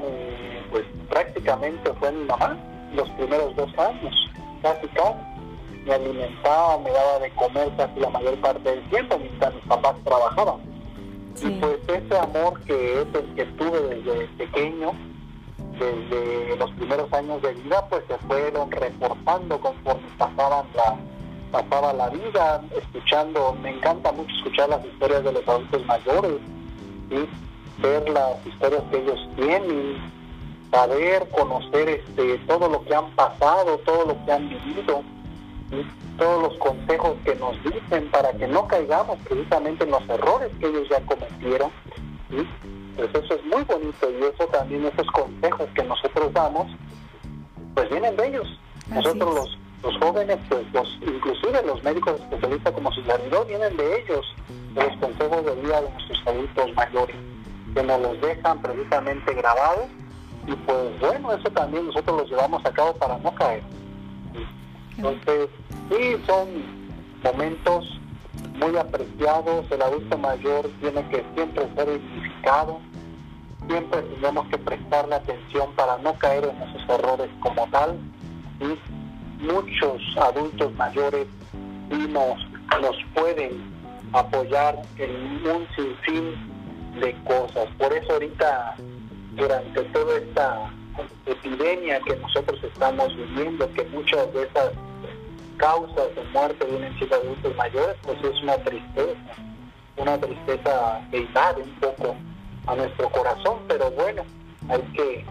pues 0.71 0.83
prácticamente 1.09 1.93
fue 1.99 2.11
mi 2.11 2.25
mamá 2.25 2.57
los 2.93 3.09
primeros 3.11 3.55
dos 3.55 3.69
años, 3.77 4.13
casi 4.61 4.87
casi. 4.89 5.30
Me 5.85 5.93
alimentaba, 5.93 6.77
me 6.77 6.91
daba 6.91 7.19
de 7.19 7.31
comer 7.31 7.71
casi 7.75 7.99
la 7.99 8.09
mayor 8.09 8.39
parte 8.39 8.69
del 8.69 8.89
tiempo 8.89 9.17
mientras 9.17 9.53
mis 9.55 9.63
papás 9.65 9.95
trabajaban. 10.03 10.61
Y 11.41 11.49
pues 11.59 11.79
ese 11.87 12.17
amor 12.19 12.61
que 12.61 13.01
es 13.01 13.07
el 13.15 13.35
que 13.35 13.45
tuve 13.45 13.79
desde 13.79 14.27
pequeño, 14.37 14.91
desde 15.79 16.55
los 16.57 16.71
primeros 16.71 17.11
años 17.13 17.41
de 17.41 17.53
vida, 17.53 17.87
pues 17.89 18.03
se 18.07 18.17
fueron 18.27 18.69
reforzando 18.69 19.59
conforme 19.59 20.07
pasaban 20.17 20.67
la, 20.75 20.97
pasaba 21.51 21.93
la 21.93 22.09
vida, 22.09 22.63
escuchando, 22.77 23.55
me 23.61 23.71
encanta 23.71 24.11
mucho 24.11 24.33
escuchar 24.37 24.69
las 24.69 24.85
historias 24.85 25.23
de 25.23 25.31
los 25.31 25.47
adultos 25.47 25.85
mayores, 25.85 26.39
y 27.09 27.81
ver 27.81 28.09
las 28.09 28.45
historias 28.45 28.83
que 28.91 28.97
ellos 28.97 29.19
tienen, 29.35 29.97
saber, 30.69 31.27
conocer 31.29 31.89
este, 31.89 32.37
todo 32.47 32.69
lo 32.69 32.83
que 32.85 32.93
han 32.93 33.09
pasado, 33.11 33.79
todo 33.79 34.05
lo 34.05 34.25
que 34.25 34.31
han 34.31 34.47
vivido 34.47 35.03
todos 36.17 36.43
los 36.43 36.57
consejos 36.59 37.15
que 37.23 37.35
nos 37.35 37.55
dicen 37.63 38.09
para 38.11 38.31
que 38.33 38.47
no 38.47 38.67
caigamos 38.67 39.17
precisamente 39.19 39.83
en 39.83 39.91
los 39.91 40.07
errores 40.09 40.51
que 40.59 40.67
ellos 40.67 40.87
ya 40.89 41.01
cometieron. 41.05 41.71
Pues 42.95 43.09
eso 43.13 43.35
es 43.35 43.45
muy 43.45 43.63
bonito 43.63 44.09
y 44.11 44.23
eso 44.23 44.47
también, 44.51 44.85
esos 44.85 45.07
consejos 45.11 45.69
que 45.73 45.83
nosotros 45.83 46.33
damos, 46.33 46.67
pues 47.73 47.89
vienen 47.89 48.15
de 48.17 48.27
ellos. 48.27 48.47
nosotros 48.89 49.35
los, 49.35 49.57
los 49.83 49.97
jóvenes, 50.03 50.37
pues 50.49 50.65
los, 50.73 50.99
inclusive 51.01 51.63
los 51.65 51.81
médicos 51.83 52.19
especialistas 52.19 52.73
como 52.73 52.91
su 52.91 53.03
servidor, 53.03 53.47
vienen 53.47 53.75
de 53.77 54.01
ellos, 54.01 54.25
de 54.73 54.83
los 54.83 54.97
consejos 54.97 55.45
de 55.45 55.55
vida 55.61 55.81
de 55.81 55.89
nuestros 55.89 56.27
adultos 56.27 56.73
mayores, 56.75 57.15
que 57.73 57.83
nos 57.83 58.01
los 58.01 58.21
dejan 58.21 58.61
precisamente 58.61 59.33
grabados 59.33 59.87
y 60.47 60.53
pues 60.53 60.99
bueno, 60.99 61.33
eso 61.33 61.49
también 61.51 61.85
nosotros 61.85 62.21
los 62.21 62.29
llevamos 62.29 62.65
a 62.65 62.71
cabo 62.71 62.93
para 62.93 63.17
no 63.17 63.33
caer. 63.35 63.63
Entonces, 64.97 65.49
sí, 65.89 66.15
son 66.27 66.47
momentos 67.23 67.99
muy 68.55 68.77
apreciados. 68.77 69.65
El 69.71 69.81
adulto 69.81 70.17
mayor 70.17 70.69
tiene 70.79 71.07
que 71.09 71.25
siempre 71.35 71.67
ser 71.75 71.87
identificado. 71.89 72.79
Siempre 73.67 74.01
tenemos 74.01 74.47
que 74.47 74.57
prestarle 74.57 75.15
atención 75.15 75.73
para 75.75 75.97
no 75.99 76.13
caer 76.15 76.45
en 76.45 76.69
esos 76.69 76.89
errores 76.89 77.29
como 77.39 77.67
tal. 77.69 77.97
Y 78.59 79.43
muchos 79.43 80.01
adultos 80.17 80.73
mayores 80.75 81.27
sí 81.89 82.07
nos 82.09 82.51
nos 82.79 82.95
pueden 83.13 83.61
apoyar 84.13 84.81
en 84.97 85.11
un 85.45 85.67
sinfín 85.75 86.33
de 86.99 87.13
cosas. 87.23 87.67
Por 87.77 87.93
eso 87.93 88.13
ahorita, 88.13 88.75
durante 89.35 89.81
toda 89.85 90.17
esta 90.17 90.71
epidemia 91.25 91.99
que 92.01 92.15
nosotros 92.17 92.59
estamos 92.63 93.15
viviendo, 93.15 93.71
que 93.73 93.83
muchas 93.85 94.33
de 94.33 94.43
esas 94.43 94.71
causas 95.57 96.15
de 96.15 96.23
muerte 96.33 96.65
vienen 96.65 96.97
siendo 96.97 97.15
adultos 97.15 97.55
mayores, 97.55 97.95
pues 98.03 98.17
es 98.23 98.41
una 98.41 98.57
tristeza, 98.57 99.33
una 99.97 100.17
tristeza 100.17 101.01
que 101.11 101.17
invade 101.19 101.61
un 101.61 101.75
poco 101.79 102.15
a 102.67 102.75
nuestro 102.75 103.09
corazón, 103.09 103.59
pero 103.67 103.91
bueno, 103.91 104.23
hay 104.69 104.81
que 104.93 105.25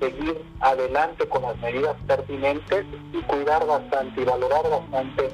seguir 0.00 0.42
adelante 0.60 1.28
con 1.28 1.42
las 1.42 1.56
medidas 1.58 1.96
pertinentes 2.06 2.86
y 3.12 3.18
cuidar 3.22 3.66
bastante 3.66 4.20
y 4.20 4.24
valorar 4.24 4.62
bastante 4.68 5.28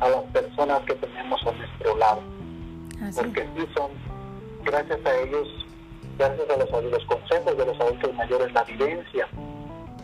a 0.00 0.08
las 0.08 0.22
personas 0.32 0.80
que 0.82 0.94
tenemos 0.94 1.40
a 1.46 1.52
nuestro 1.52 1.96
lado. 1.96 2.22
Porque 3.14 3.42
sí 3.56 3.66
son, 3.76 3.90
gracias 4.64 5.04
a 5.04 5.20
ellos, 5.20 5.63
gracias 6.18 6.48
a 6.50 6.56
los, 6.56 6.84
los 6.84 7.04
consejos 7.04 7.56
de 7.56 7.66
los 7.66 7.80
adultos 7.80 8.14
mayores, 8.14 8.52
la 8.52 8.64
vivencia, 8.64 9.28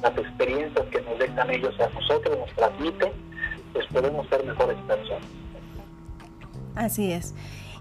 las 0.02 0.16
experiencias 0.16 0.86
que 0.86 1.00
nos 1.02 1.18
dejan 1.18 1.50
ellos 1.50 1.74
a 1.80 1.88
nosotros, 1.90 2.38
nos 2.38 2.50
transmiten, 2.54 3.12
pues 3.72 3.86
podemos 3.86 4.26
ser 4.28 4.44
mejores 4.44 4.76
personas. 4.86 5.28
Así 6.74 7.12
es. 7.12 7.34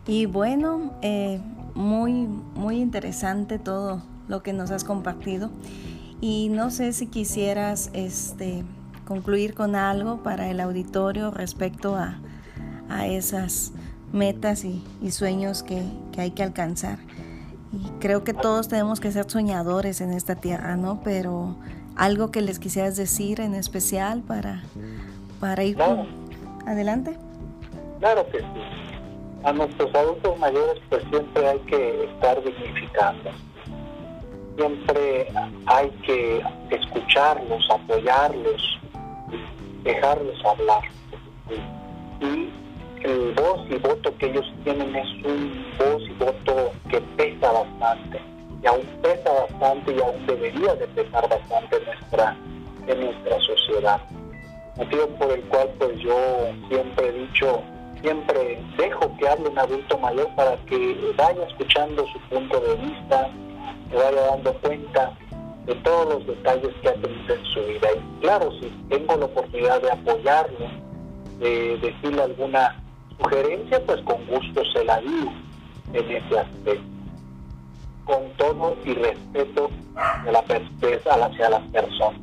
Y 0.08 0.26
bueno, 0.26 0.94
eh, 1.02 1.40
muy, 1.76 2.14
muy 2.14 2.80
interesante 2.80 3.60
todo 3.60 4.02
lo 4.28 4.44
que 4.44 4.54
nos 4.54 4.72
has 4.72 4.84
compartido. 4.84 5.50
Y 6.22 6.50
no 6.50 6.70
sé 6.70 6.92
si 6.94 7.08
quisieras 7.08 7.92
este, 7.94 8.64
concluir 9.06 9.54
con 9.54 9.76
algo 9.76 10.22
para 10.22 10.50
el 10.50 10.60
auditorio 10.60 11.32
respecto 11.32 11.96
a, 11.96 12.20
a 12.90 13.08
esas 13.08 13.72
metas 14.12 14.66
y, 14.66 14.84
sueños 15.12 15.64
que, 15.64 15.84
que, 16.12 16.22
hay 16.22 16.32
que 16.32 16.44
alcanzar. 16.44 17.00
Y 17.72 17.90
creo 18.00 18.24
que 18.24 18.34
todos 18.34 18.68
tenemos 18.68 19.00
que 19.00 19.12
ser 19.12 19.30
soñadores 19.30 20.02
en 20.02 20.12
esta 20.12 20.36
tierra, 20.36 20.76
¿no? 20.76 21.02
Pero 21.04 21.56
algo 21.96 22.32
que 22.32 22.42
les 22.42 22.60
quisieras 22.60 22.96
decir 22.96 23.42
en 23.42 23.56
especial 23.56 24.22
para, 24.22 24.64
para 25.40 25.64
ir 25.64 25.78
adelante. 26.66 27.16
Claro 28.00 28.26
que 28.32 28.40
sí. 28.40 28.46
A 29.44 29.54
nuestros 29.54 29.94
adultos 29.96 30.38
mayores 30.40 30.82
pues 30.90 31.04
siempre 31.12 31.48
hay 31.48 31.60
que 31.60 32.06
estar 32.06 32.44
dignificando 32.44 33.30
siempre 34.60 35.28
hay 35.68 35.90
que 36.06 36.44
escucharlos, 36.70 37.66
apoyarlos, 37.72 38.80
dejarlos 39.84 40.46
hablar. 40.46 40.84
Y 42.20 42.50
el 43.04 43.34
voz 43.34 43.62
y 43.70 43.76
voto 43.76 44.16
que 44.18 44.28
ellos 44.28 44.46
tienen 44.64 44.96
es 44.96 45.08
un 45.26 45.66
voz 45.78 46.02
y 46.04 46.14
voto 46.14 46.72
que 46.90 47.00
pesa 47.18 47.52
bastante, 47.52 48.20
y 48.62 48.68
aún 48.68 48.86
pesa 49.02 49.32
bastante 49.32 49.94
y 49.94 50.02
aún 50.02 50.26
debería 50.28 50.76
de 50.76 50.88
pesar 50.88 51.28
bastante 51.30 51.78
en 51.78 51.86
nuestra, 51.86 52.38
en 52.88 53.00
nuestra 53.00 53.40
sociedad. 53.40 54.02
Motivo 54.76 55.08
por 55.18 55.32
el 55.32 55.42
cual 55.44 55.70
pues 55.78 55.98
yo 56.00 56.16
siempre 56.70 57.08
he 57.08 57.12
dicho, 57.12 57.62
siempre 58.02 58.62
dejo 58.78 59.16
que 59.18 59.28
hable 59.28 59.50
un 59.50 59.60
adulto 59.60 59.98
mayor 59.98 60.28
para 60.36 60.58
que 60.66 61.14
vaya 61.18 61.44
escuchando 61.48 62.06
su 62.08 62.20
punto 62.30 62.60
de 62.62 62.76
vista, 62.76 63.30
se 63.90 63.96
vaya 63.96 64.22
dando 64.32 64.54
cuenta 64.56 65.14
de 65.66 65.76
todos 65.76 66.16
los 66.16 66.28
detalles 66.28 66.74
que 66.82 66.90
ha 66.90 66.94
tenido 66.94 67.36
en 67.36 67.46
su 67.46 67.62
vida. 67.62 67.88
Y 67.94 68.22
claro, 68.22 68.52
si 68.60 68.70
tengo 68.90 69.16
la 69.16 69.26
oportunidad 69.26 69.82
de 69.82 69.92
apoyarlo, 69.92 70.68
de 71.40 71.78
decirle 71.78 72.24
alguna 72.24 72.76
sugerencia, 73.22 73.84
pues 73.86 74.02
con 74.02 74.26
gusto 74.28 74.64
se 74.74 74.84
la 74.84 75.00
digo 75.02 75.32
en 75.94 76.12
ese 76.12 76.40
aspecto. 76.40 76.84
Con 78.06 78.30
todo 78.38 78.76
y 78.86 78.94
respeto 78.94 79.70
de 80.26 80.32
la 80.32 80.40
hacia 80.40 81.50
las 81.50 81.62
personas. 81.72 82.22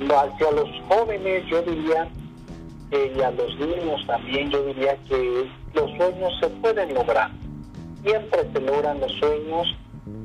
Hacia 0.00 0.50
los 0.50 0.68
jóvenes 0.88 1.44
yo 1.48 1.62
diría, 1.62 2.08
y 2.90 3.20
a 3.20 3.30
los 3.30 3.58
niños 3.58 4.04
también 4.06 4.50
yo 4.50 4.64
diría 4.64 4.96
que 5.08 5.48
los 5.74 5.90
sueños 5.96 6.32
se 6.40 6.48
pueden 6.48 6.92
lograr. 6.94 7.30
Siempre 8.02 8.40
se 8.52 8.60
logran 8.60 9.00
los 9.00 9.12
sueños 9.12 9.68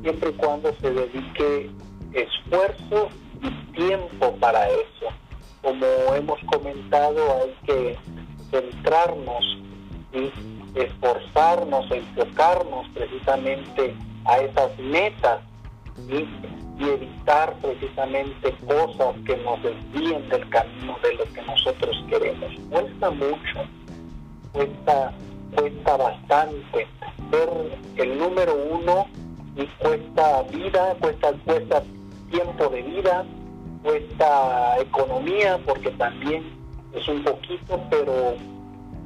siempre 0.01 0.29
y 0.29 0.33
cuando 0.33 0.73
se 0.81 0.91
dedique 0.91 1.69
esfuerzo 2.13 3.09
y 3.41 3.73
tiempo 3.73 4.35
para 4.39 4.67
eso. 4.69 5.07
Como 5.61 5.85
hemos 6.15 6.39
comentado, 6.51 7.19
hay 7.41 7.55
que 7.65 7.97
centrarnos 8.51 9.57
y 10.13 10.31
esforzarnos, 10.79 11.89
enfocarnos 11.91 12.87
precisamente 12.93 13.95
a 14.25 14.37
esas 14.37 14.77
metas 14.79 15.41
y, 16.09 16.27
evitar 16.79 17.55
precisamente 17.59 18.53
cosas 18.67 19.15
que 19.25 19.35
nos 19.37 19.61
desvíen 19.63 20.29
del 20.29 20.47
camino 20.49 20.95
de 21.01 21.15
lo 21.15 21.23
que 21.33 21.41
nosotros 21.41 21.97
queremos. 22.07 22.53
Cuesta 22.69 23.09
mucho, 23.09 23.65
cuesta, 24.51 25.11
cuesta 25.55 25.97
bastante 25.97 26.87
ser 27.31 27.49
el 27.95 28.17
número 28.19 28.55
uno 28.71 29.07
y 29.55 29.65
cuesta 29.81 30.43
vida, 30.43 30.95
cuesta, 31.01 31.33
cuesta 31.45 31.83
tiempo 32.29 32.69
de 32.69 32.81
vida, 32.83 33.25
cuesta 33.83 34.79
economía, 34.79 35.59
porque 35.65 35.89
también 35.91 36.56
es 36.93 37.07
un 37.07 37.23
poquito, 37.23 37.79
pero 37.89 38.35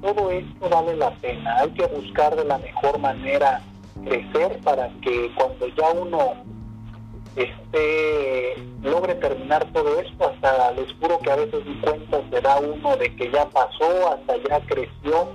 todo 0.02 0.32
esto 0.32 0.70
vale 0.70 0.96
la 0.96 1.12
pena. 1.16 1.58
Hay 1.60 1.70
que 1.72 1.86
buscar 1.88 2.36
de 2.36 2.46
la 2.46 2.58
mejor 2.58 3.00
manera 3.00 3.62
crecer 4.04 4.60
para 4.64 4.90
que 5.02 5.32
cuando 5.36 5.68
ya 5.68 5.90
uno 5.92 6.34
este 7.36 8.56
logre 8.82 9.16
terminar 9.16 9.66
todo 9.72 10.00
esto, 10.00 10.30
hasta 10.30 10.72
les 10.72 10.92
juro 11.00 11.20
que 11.20 11.32
a 11.32 11.36
veces 11.36 11.66
mi 11.66 11.76
cuenta 11.80 12.22
se 12.30 12.42
da 12.42 12.60
uno 12.60 12.98
de 12.98 13.16
que 13.16 13.32
ya 13.32 13.48
pasó, 13.50 14.14
hasta 14.14 14.36
ya 14.50 14.60
creció, 14.66 15.30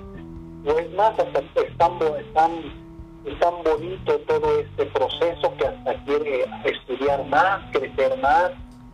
o 0.66 0.78
es 0.78 0.92
más, 0.92 1.18
hasta 1.18 1.38
están, 1.38 1.92
están 2.18 2.50
es 3.26 3.38
tan 3.40 3.54
bonito 3.64 4.18
todo 4.28 4.60
este 4.60 4.86
proceso 4.86 5.52
que 5.58 5.66
hasta 5.66 5.94
quiere 6.04 6.44
estudiar 6.64 7.24
más, 7.26 7.60
crecer 7.72 8.16
más, 8.18 8.52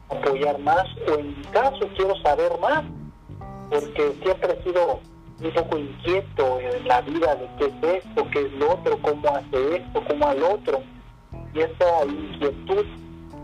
apoyar 0.09 0.59
más, 0.61 0.87
o 1.09 1.19
en 1.19 1.39
mi 1.39 1.45
caso 1.47 1.87
quiero 1.97 2.17
saber 2.23 2.53
más, 2.59 2.83
porque 3.71 4.15
siempre 4.23 4.59
he 4.59 4.63
sido 4.63 5.01
un 5.43 5.51
poco 5.53 5.79
inquieto 5.79 6.61
en 6.61 6.87
la 6.87 7.01
vida 7.03 7.35
de 7.35 7.49
qué 7.59 7.65
es 7.67 8.05
esto, 8.05 8.27
qué 8.31 8.41
es 8.43 8.53
lo 8.53 8.73
otro, 8.73 8.99
cómo 9.03 9.29
hace 9.29 9.77
esto, 9.77 10.03
cómo 10.07 10.29
al 10.29 10.43
otro. 10.43 10.83
Y 11.55 11.61
esa 11.61 12.05
inquietud 12.07 12.87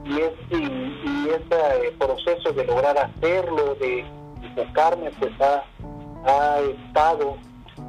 y 0.05 0.21
ese, 0.21 0.63
y 0.63 1.29
ese 1.29 1.93
proceso 1.99 2.53
de 2.53 2.65
lograr 2.65 2.97
hacerlo, 2.99 3.75
de 3.77 4.05
enfocarme, 4.43 5.11
pues 5.19 5.33
ha, 5.41 5.65
ha 6.25 6.61
estado 6.61 7.37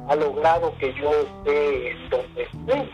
ha 0.08 0.16
logrado 0.16 0.74
que 0.78 0.92
yo 0.94 1.10
esté 1.10 1.96
donde 2.10 2.42
esté. 2.42 2.90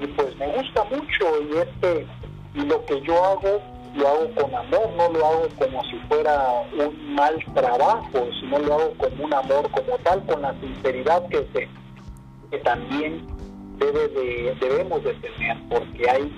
Y 0.00 0.06
pues 0.08 0.36
me 0.36 0.46
gusta 0.56 0.84
mucho 0.84 1.42
y 1.42 1.58
este 1.58 2.06
y 2.54 2.60
lo 2.60 2.84
que 2.86 3.00
yo 3.02 3.24
hago 3.24 3.60
lo 3.98 4.08
hago 4.08 4.34
con 4.34 4.54
amor, 4.54 4.90
no 4.96 5.08
lo 5.10 5.26
hago 5.26 5.48
como 5.58 5.84
si 5.84 5.96
fuera 6.08 6.62
un 6.78 7.14
mal 7.14 7.34
trabajo, 7.54 8.28
sino 8.40 8.58
lo 8.60 8.74
hago 8.74 8.94
con 8.94 9.20
un 9.20 9.34
amor 9.34 9.70
como 9.70 9.98
tal, 10.04 10.24
con 10.26 10.42
la 10.42 10.54
sinceridad 10.60 11.28
que, 11.28 11.46
se, 11.52 11.68
que 12.50 12.58
también 12.58 13.26
debe 13.78 14.08
de, 14.08 14.56
debemos 14.60 15.02
de 15.02 15.14
tener, 15.14 15.56
porque 15.68 16.08
hay 16.08 16.32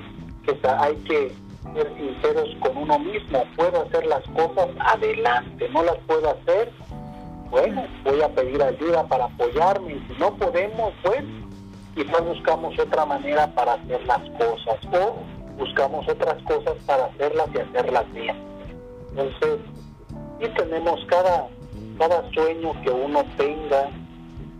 que, 0.44 0.58
hay 0.68 0.96
que 0.96 1.32
ser 1.74 1.96
sinceros 1.96 2.48
con 2.61 2.76
uno 2.76 2.98
mismo. 2.98 3.44
Puedo 3.56 3.82
hacer 3.82 4.06
las 4.06 4.22
cosas 4.28 4.68
adelante, 4.80 5.68
no 5.68 5.82
las 5.82 5.98
puedo 6.06 6.30
hacer, 6.30 6.72
bueno, 7.50 7.84
voy 8.04 8.22
a 8.22 8.28
pedir 8.28 8.62
ayuda 8.62 9.06
para 9.06 9.26
apoyarme 9.26 10.00
si 10.08 10.14
no 10.18 10.34
podemos, 10.36 10.94
pues 11.02 11.24
quizás 11.94 12.24
buscamos 12.24 12.78
otra 12.78 13.04
manera 13.04 13.46
para 13.48 13.74
hacer 13.74 14.02
las 14.06 14.20
cosas 14.30 14.78
o 14.92 15.39
buscamos 15.61 16.08
otras 16.08 16.42
cosas 16.44 16.74
para 16.86 17.04
hacerlas 17.04 17.48
y 17.54 17.58
hacerlas 17.58 18.12
bien. 18.12 18.36
Entonces, 19.11 19.61
y 20.40 20.48
tenemos 20.48 21.04
cada, 21.06 21.48
cada 21.98 22.30
sueño 22.32 22.72
que 22.82 22.90
uno 22.90 23.22
tenga 23.36 23.90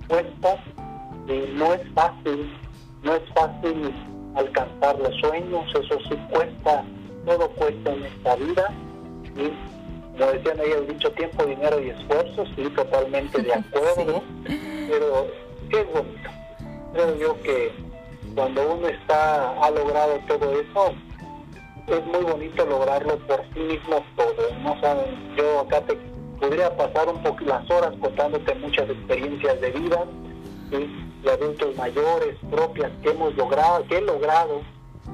cuesta 0.07 0.57
y 1.26 1.53
no 1.55 1.72
es 1.72 1.80
fácil, 1.94 2.53
no 3.03 3.14
es 3.14 3.22
fácil 3.34 3.94
alcanzar 4.34 4.98
los 4.98 5.14
sueños, 5.20 5.64
eso 5.74 5.98
sí 6.09 6.16
cuesta, 6.30 6.84
todo 7.24 7.48
cuesta 7.51 7.92
en 7.92 8.05
esta 8.05 8.36
vida 8.36 8.70
y 9.36 9.51
como 10.18 10.32
decían 10.32 10.61
ahí, 10.61 10.72
el 10.72 10.86
dicho 10.86 11.11
tiempo, 11.12 11.44
dinero 11.46 11.80
y 11.80 11.90
esfuerzo, 11.90 12.44
sí, 12.55 12.68
totalmente 12.76 13.40
de 13.40 13.55
acuerdo, 13.55 14.22
pero 14.44 15.26
qué 15.70 15.82
bonito. 15.84 16.30
Creo 16.92 17.16
yo 17.16 17.42
que 17.42 17.72
cuando 18.35 18.74
uno 18.74 18.89
está 18.89 19.51
ha 19.61 19.70
logrado 19.70 20.18
todo 20.28 20.53
eso, 20.53 20.95
es 21.87 22.07
muy 22.07 22.24
bonito 22.24 22.64
lograrlo 22.66 23.18
por 23.26 23.43
sí 23.53 23.61
mismo 23.61 24.05
todo. 24.16 24.55
No 24.62 24.81
saben, 24.81 25.37
yo 25.37 25.61
acá 25.61 25.81
te 25.83 25.97
podría 26.39 26.74
pasar 26.76 27.09
un 27.09 27.22
poco 27.22 27.45
las 27.45 27.68
horas 27.70 27.93
contándote 28.01 28.55
muchas 28.57 28.89
experiencias 28.89 29.61
de 29.61 29.70
vida 29.70 30.07
de 30.70 31.31
adultos 31.31 31.76
mayores 31.76 32.37
propias 32.51 32.91
que 33.03 33.11
hemos 33.11 33.35
logrado, 33.37 33.85
que 33.87 33.99
he 33.99 34.01
logrado, 34.01 34.62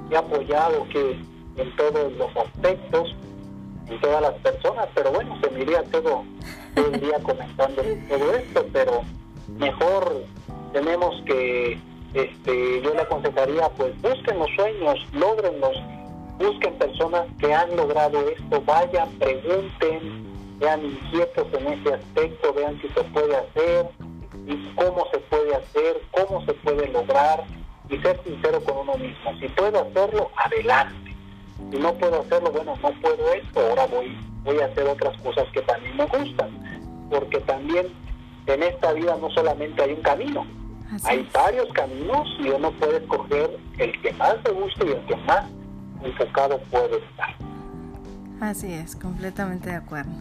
que 0.08 0.14
he 0.14 0.18
apoyado, 0.18 0.86
que 0.90 1.18
en 1.56 1.76
todos 1.76 2.12
los 2.12 2.36
aspectos, 2.36 3.14
en 3.88 4.00
todas 4.00 4.22
las 4.22 4.34
personas, 4.34 4.88
pero 4.94 5.12
bueno, 5.12 5.36
se 5.40 5.50
me 5.50 5.62
iría 5.62 5.82
todo, 5.84 6.24
el 6.76 7.00
día 7.00 7.18
comentando 7.22 7.82
todo 8.08 8.34
esto, 8.34 8.66
pero 8.72 9.02
mejor 9.58 10.22
tenemos 10.72 11.22
que, 11.24 11.78
este, 12.16 12.80
yo 12.80 12.94
le 12.94 13.02
aconsejaría, 13.02 13.68
pues 13.76 13.92
busquen 14.00 14.38
los 14.38 14.48
sueños, 14.56 14.98
logrenlos, 15.12 15.76
busquen 16.38 16.72
personas 16.78 17.26
que 17.38 17.52
han 17.52 17.76
logrado 17.76 18.26
esto, 18.28 18.62
vayan, 18.64 19.10
pregunten, 19.18 20.24
sean 20.58 20.82
inquietos 20.82 21.46
en 21.52 21.66
ese 21.74 21.94
aspecto, 21.94 22.54
vean 22.54 22.80
si 22.80 22.88
se 22.88 23.04
puede 23.04 23.36
hacer 23.36 23.90
y 24.46 24.74
cómo 24.76 25.06
se 25.12 25.18
puede 25.18 25.56
hacer, 25.56 26.00
cómo 26.12 26.42
se 26.46 26.54
puede 26.54 26.88
lograr 26.88 27.44
y 27.90 27.98
ser 27.98 28.18
sincero 28.24 28.62
con 28.64 28.78
uno 28.78 28.94
mismo. 28.96 29.38
Si 29.38 29.48
puedo 29.48 29.82
hacerlo, 29.82 30.30
adelante. 30.36 31.14
Si 31.70 31.78
no 31.78 31.92
puedo 31.94 32.20
hacerlo, 32.22 32.50
bueno, 32.50 32.78
no 32.82 32.90
puedo 33.02 33.32
esto, 33.34 33.60
ahora 33.60 33.86
voy, 33.86 34.16
voy 34.42 34.60
a 34.60 34.66
hacer 34.66 34.88
otras 34.88 35.20
cosas 35.20 35.44
que 35.52 35.60
también 35.60 35.96
me 35.98 36.06
gustan. 36.06 37.08
Porque 37.10 37.40
también 37.40 37.88
en 38.46 38.62
esta 38.62 38.94
vida 38.94 39.18
no 39.20 39.30
solamente 39.30 39.82
hay 39.82 39.92
un 39.92 40.02
camino, 40.02 40.46
hay 41.04 41.28
varios 41.32 41.68
caminos 41.72 42.28
y 42.38 42.48
uno 42.48 42.70
puede 42.72 42.98
escoger 42.98 43.58
el 43.78 44.00
que 44.02 44.12
más 44.14 44.36
le 44.44 44.52
guste 44.52 44.86
y 44.86 44.90
el 44.90 45.06
que 45.06 45.16
más 45.16 45.44
enfocado 46.02 46.58
puede 46.70 46.98
estar. 46.98 47.34
Así 48.40 48.72
es, 48.72 48.96
completamente 48.96 49.70
de 49.70 49.76
acuerdo. 49.76 50.12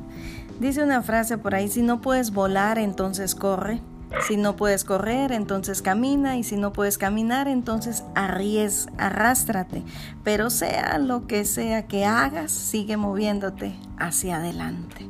Dice 0.59 0.83
una 0.83 1.01
frase 1.01 1.37
por 1.37 1.53
ahí, 1.53 1.67
si 1.67 1.81
no 1.81 2.01
puedes 2.01 2.31
volar, 2.31 2.77
entonces 2.77 3.35
corre. 3.35 3.81
Si 4.27 4.37
no 4.37 4.55
puedes 4.55 4.85
correr, 4.85 5.31
entonces 5.31 5.81
camina. 5.81 6.37
Y 6.37 6.43
si 6.43 6.55
no 6.55 6.71
puedes 6.71 6.97
caminar, 6.97 7.47
entonces 7.47 8.05
arries, 8.15 8.87
arrástrate. 8.97 9.83
Pero 10.23 10.49
sea 10.49 10.97
lo 10.97 11.27
que 11.27 11.43
sea 11.43 11.87
que 11.87 12.05
hagas, 12.05 12.51
sigue 12.51 12.95
moviéndote 12.95 13.75
hacia 13.97 14.37
adelante. 14.37 15.05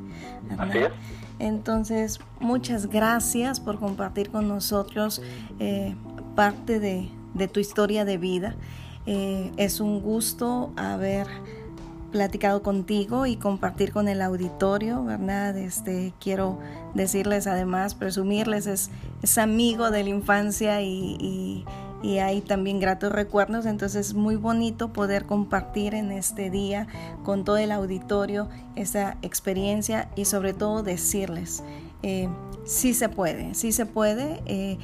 Entonces, 1.40 2.20
muchas 2.40 2.88
gracias 2.88 3.60
por 3.60 3.80
compartir 3.80 4.30
con 4.30 4.48
nosotros 4.48 5.22
eh, 5.60 5.96
parte 6.36 6.80
de, 6.80 7.10
tu 7.48 7.60
historia 7.60 8.06
de 8.06 8.18
vida. 8.18 8.56
Eh, 9.06 9.52
es 9.58 9.80
un 9.80 10.02
gusto 10.02 10.72
haber 10.76 11.28
platicado 12.16 12.64
contigo 12.64 13.26
y 13.26 13.36
compartir 13.36 13.92
con 13.92 14.08
el 14.08 14.22
auditorio, 14.22 15.04
¿verdad? 15.04 15.58
Este, 15.58 16.14
quiero 16.22 16.60
decirles 16.94 17.46
además, 17.46 17.94
presumirles, 17.94 18.68
es, 18.68 19.38
amigo 19.38 19.92
de 19.92 20.04
la 20.04 20.10
infancia 20.12 20.82
y, 20.82 21.66
hay 22.20 22.42
también 22.42 22.80
gratos 22.80 23.12
recuerdos, 23.12 23.66
entonces 23.66 24.08
es 24.08 24.14
muy 24.14 24.36
bonito 24.36 24.94
poder 24.94 25.26
compartir 25.26 25.94
en 25.96 26.12
este 26.12 26.50
día 26.50 26.88
con 27.24 27.44
todo 27.44 27.58
el 27.58 27.72
auditorio 27.72 28.48
esa 28.76 29.18
experiencia 29.22 30.10
y 30.16 30.26
sobre 30.26 30.54
todo 30.54 30.84
decirles, 30.84 31.64
eh, 32.04 32.30
sí 32.66 32.94
se 32.94 33.10
puede, 33.10 33.54
sí 33.56 33.72
se 33.72 33.86
puede. 33.86 34.42
Eh, 34.46 34.78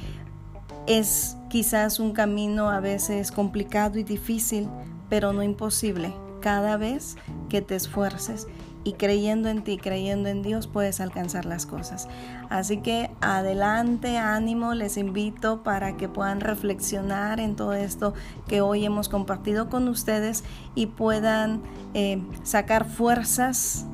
es 0.86 1.36
quizás 1.48 2.00
un 2.00 2.12
camino 2.12 2.68
a 2.68 2.80
veces 2.80 3.30
complicado 3.30 3.98
y 3.98 4.02
difícil, 4.02 4.68
pero 5.08 5.32
no 5.32 5.42
imposible 5.42 6.12
cada 6.40 6.76
vez 6.76 7.16
que 7.48 7.62
te 7.62 7.76
esfuerces 7.76 8.48
y 8.84 8.94
creyendo 8.94 9.48
en 9.48 9.62
ti, 9.62 9.78
creyendo 9.78 10.28
en 10.28 10.42
Dios, 10.42 10.66
puedes 10.66 11.00
alcanzar 11.00 11.44
las 11.44 11.66
cosas. 11.66 12.08
Así 12.50 12.78
que 12.78 13.10
adelante, 13.20 14.18
ánimo, 14.18 14.74
les 14.74 14.96
invito 14.96 15.62
para 15.62 15.96
que 15.96 16.08
puedan 16.08 16.40
reflexionar 16.40 17.40
en 17.40 17.56
todo 17.56 17.72
esto 17.72 18.14
que 18.48 18.60
hoy 18.60 18.84
hemos 18.84 19.08
compartido 19.08 19.68
con 19.68 19.88
ustedes 19.88 20.44
y 20.74 20.86
puedan 20.86 21.62
eh, 21.94 22.22
sacar 22.42 22.86
fuerzas 22.86 23.86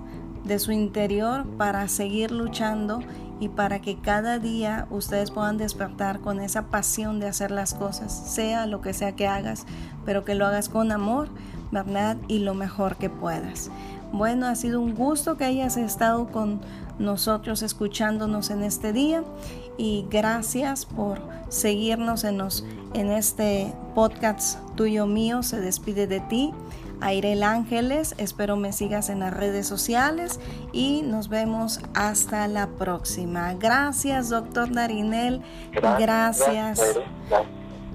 de 0.45 0.59
su 0.59 0.72
interior 0.72 1.47
para 1.57 1.86
seguir 1.89 2.30
luchando 2.30 3.01
y 3.41 3.49
para 3.49 3.80
que 3.80 3.99
cada 3.99 4.39
día 4.39 4.86
ustedes 4.91 5.30
puedan 5.30 5.59
despertar 5.59 6.20
con 6.20 6.41
esa 6.41 6.66
pasión 6.66 7.20
de 7.20 7.28
hacer 7.28 7.51
las 7.51 7.74
cosas, 7.74 8.12
sea 8.12 8.66
lo 8.66 8.80
que 8.80 8.93
sea 8.93 9.14
que 9.14 9.28
hagas, 9.28 9.66
pero 10.05 10.24
que 10.24 10.34
lo 10.34 10.47
hagas 10.47 10.68
con 10.68 10.91
amor, 10.91 11.28
¿verdad? 11.70 12.16
Y 12.26 12.41
lo 12.41 12.55
mejor 12.55 12.97
que 12.97 13.11
puedas. 13.11 13.70
Bueno, 14.13 14.47
ha 14.47 14.55
sido 14.55 14.81
un 14.81 14.95
gusto 14.95 15.37
que 15.37 15.45
hayas 15.45 15.77
estado 15.77 16.29
con 16.29 16.61
nosotros 16.99 17.63
escuchándonos 17.63 18.51
en 18.51 18.63
este 18.63 18.93
día 18.93 19.23
y 19.77 20.07
gracias 20.11 20.85
por 20.85 21.21
seguirnos 21.49 22.25
en, 22.25 22.41
este 23.11 23.73
podcast 23.95 24.59
tuyo 24.75 25.07
mío. 25.07 25.43
Se 25.43 25.61
despide 25.61 26.07
de 26.07 26.21
ti. 26.21 26.53
Airel 27.01 27.45
Ángeles, 27.45 28.17
espero 28.19 28.57
me 28.57 28.73
sigas 28.73 29.09
en 29.09 29.21
las 29.21 29.33
redes 29.33 29.69
sociales 29.69 30.41
y 30.73 31.03
nos 31.03 31.29
vemos 31.29 31.79
hasta 31.95 32.49
la 32.49 32.67
próxima. 32.67 33.55
Gracias, 33.55 34.31
doctor 34.31 34.73
Narinel. 34.73 35.41
Gracias. 35.73 36.99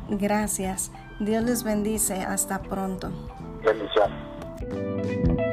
Gracias. 0.09 0.91
Dios 1.19 1.43
les 1.43 1.63
bendice. 1.63 2.21
Hasta 2.21 2.61
pronto. 2.61 3.11
Bendiciones. 3.61 5.52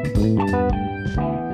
Thank 0.51 0.75
you. 1.17 1.50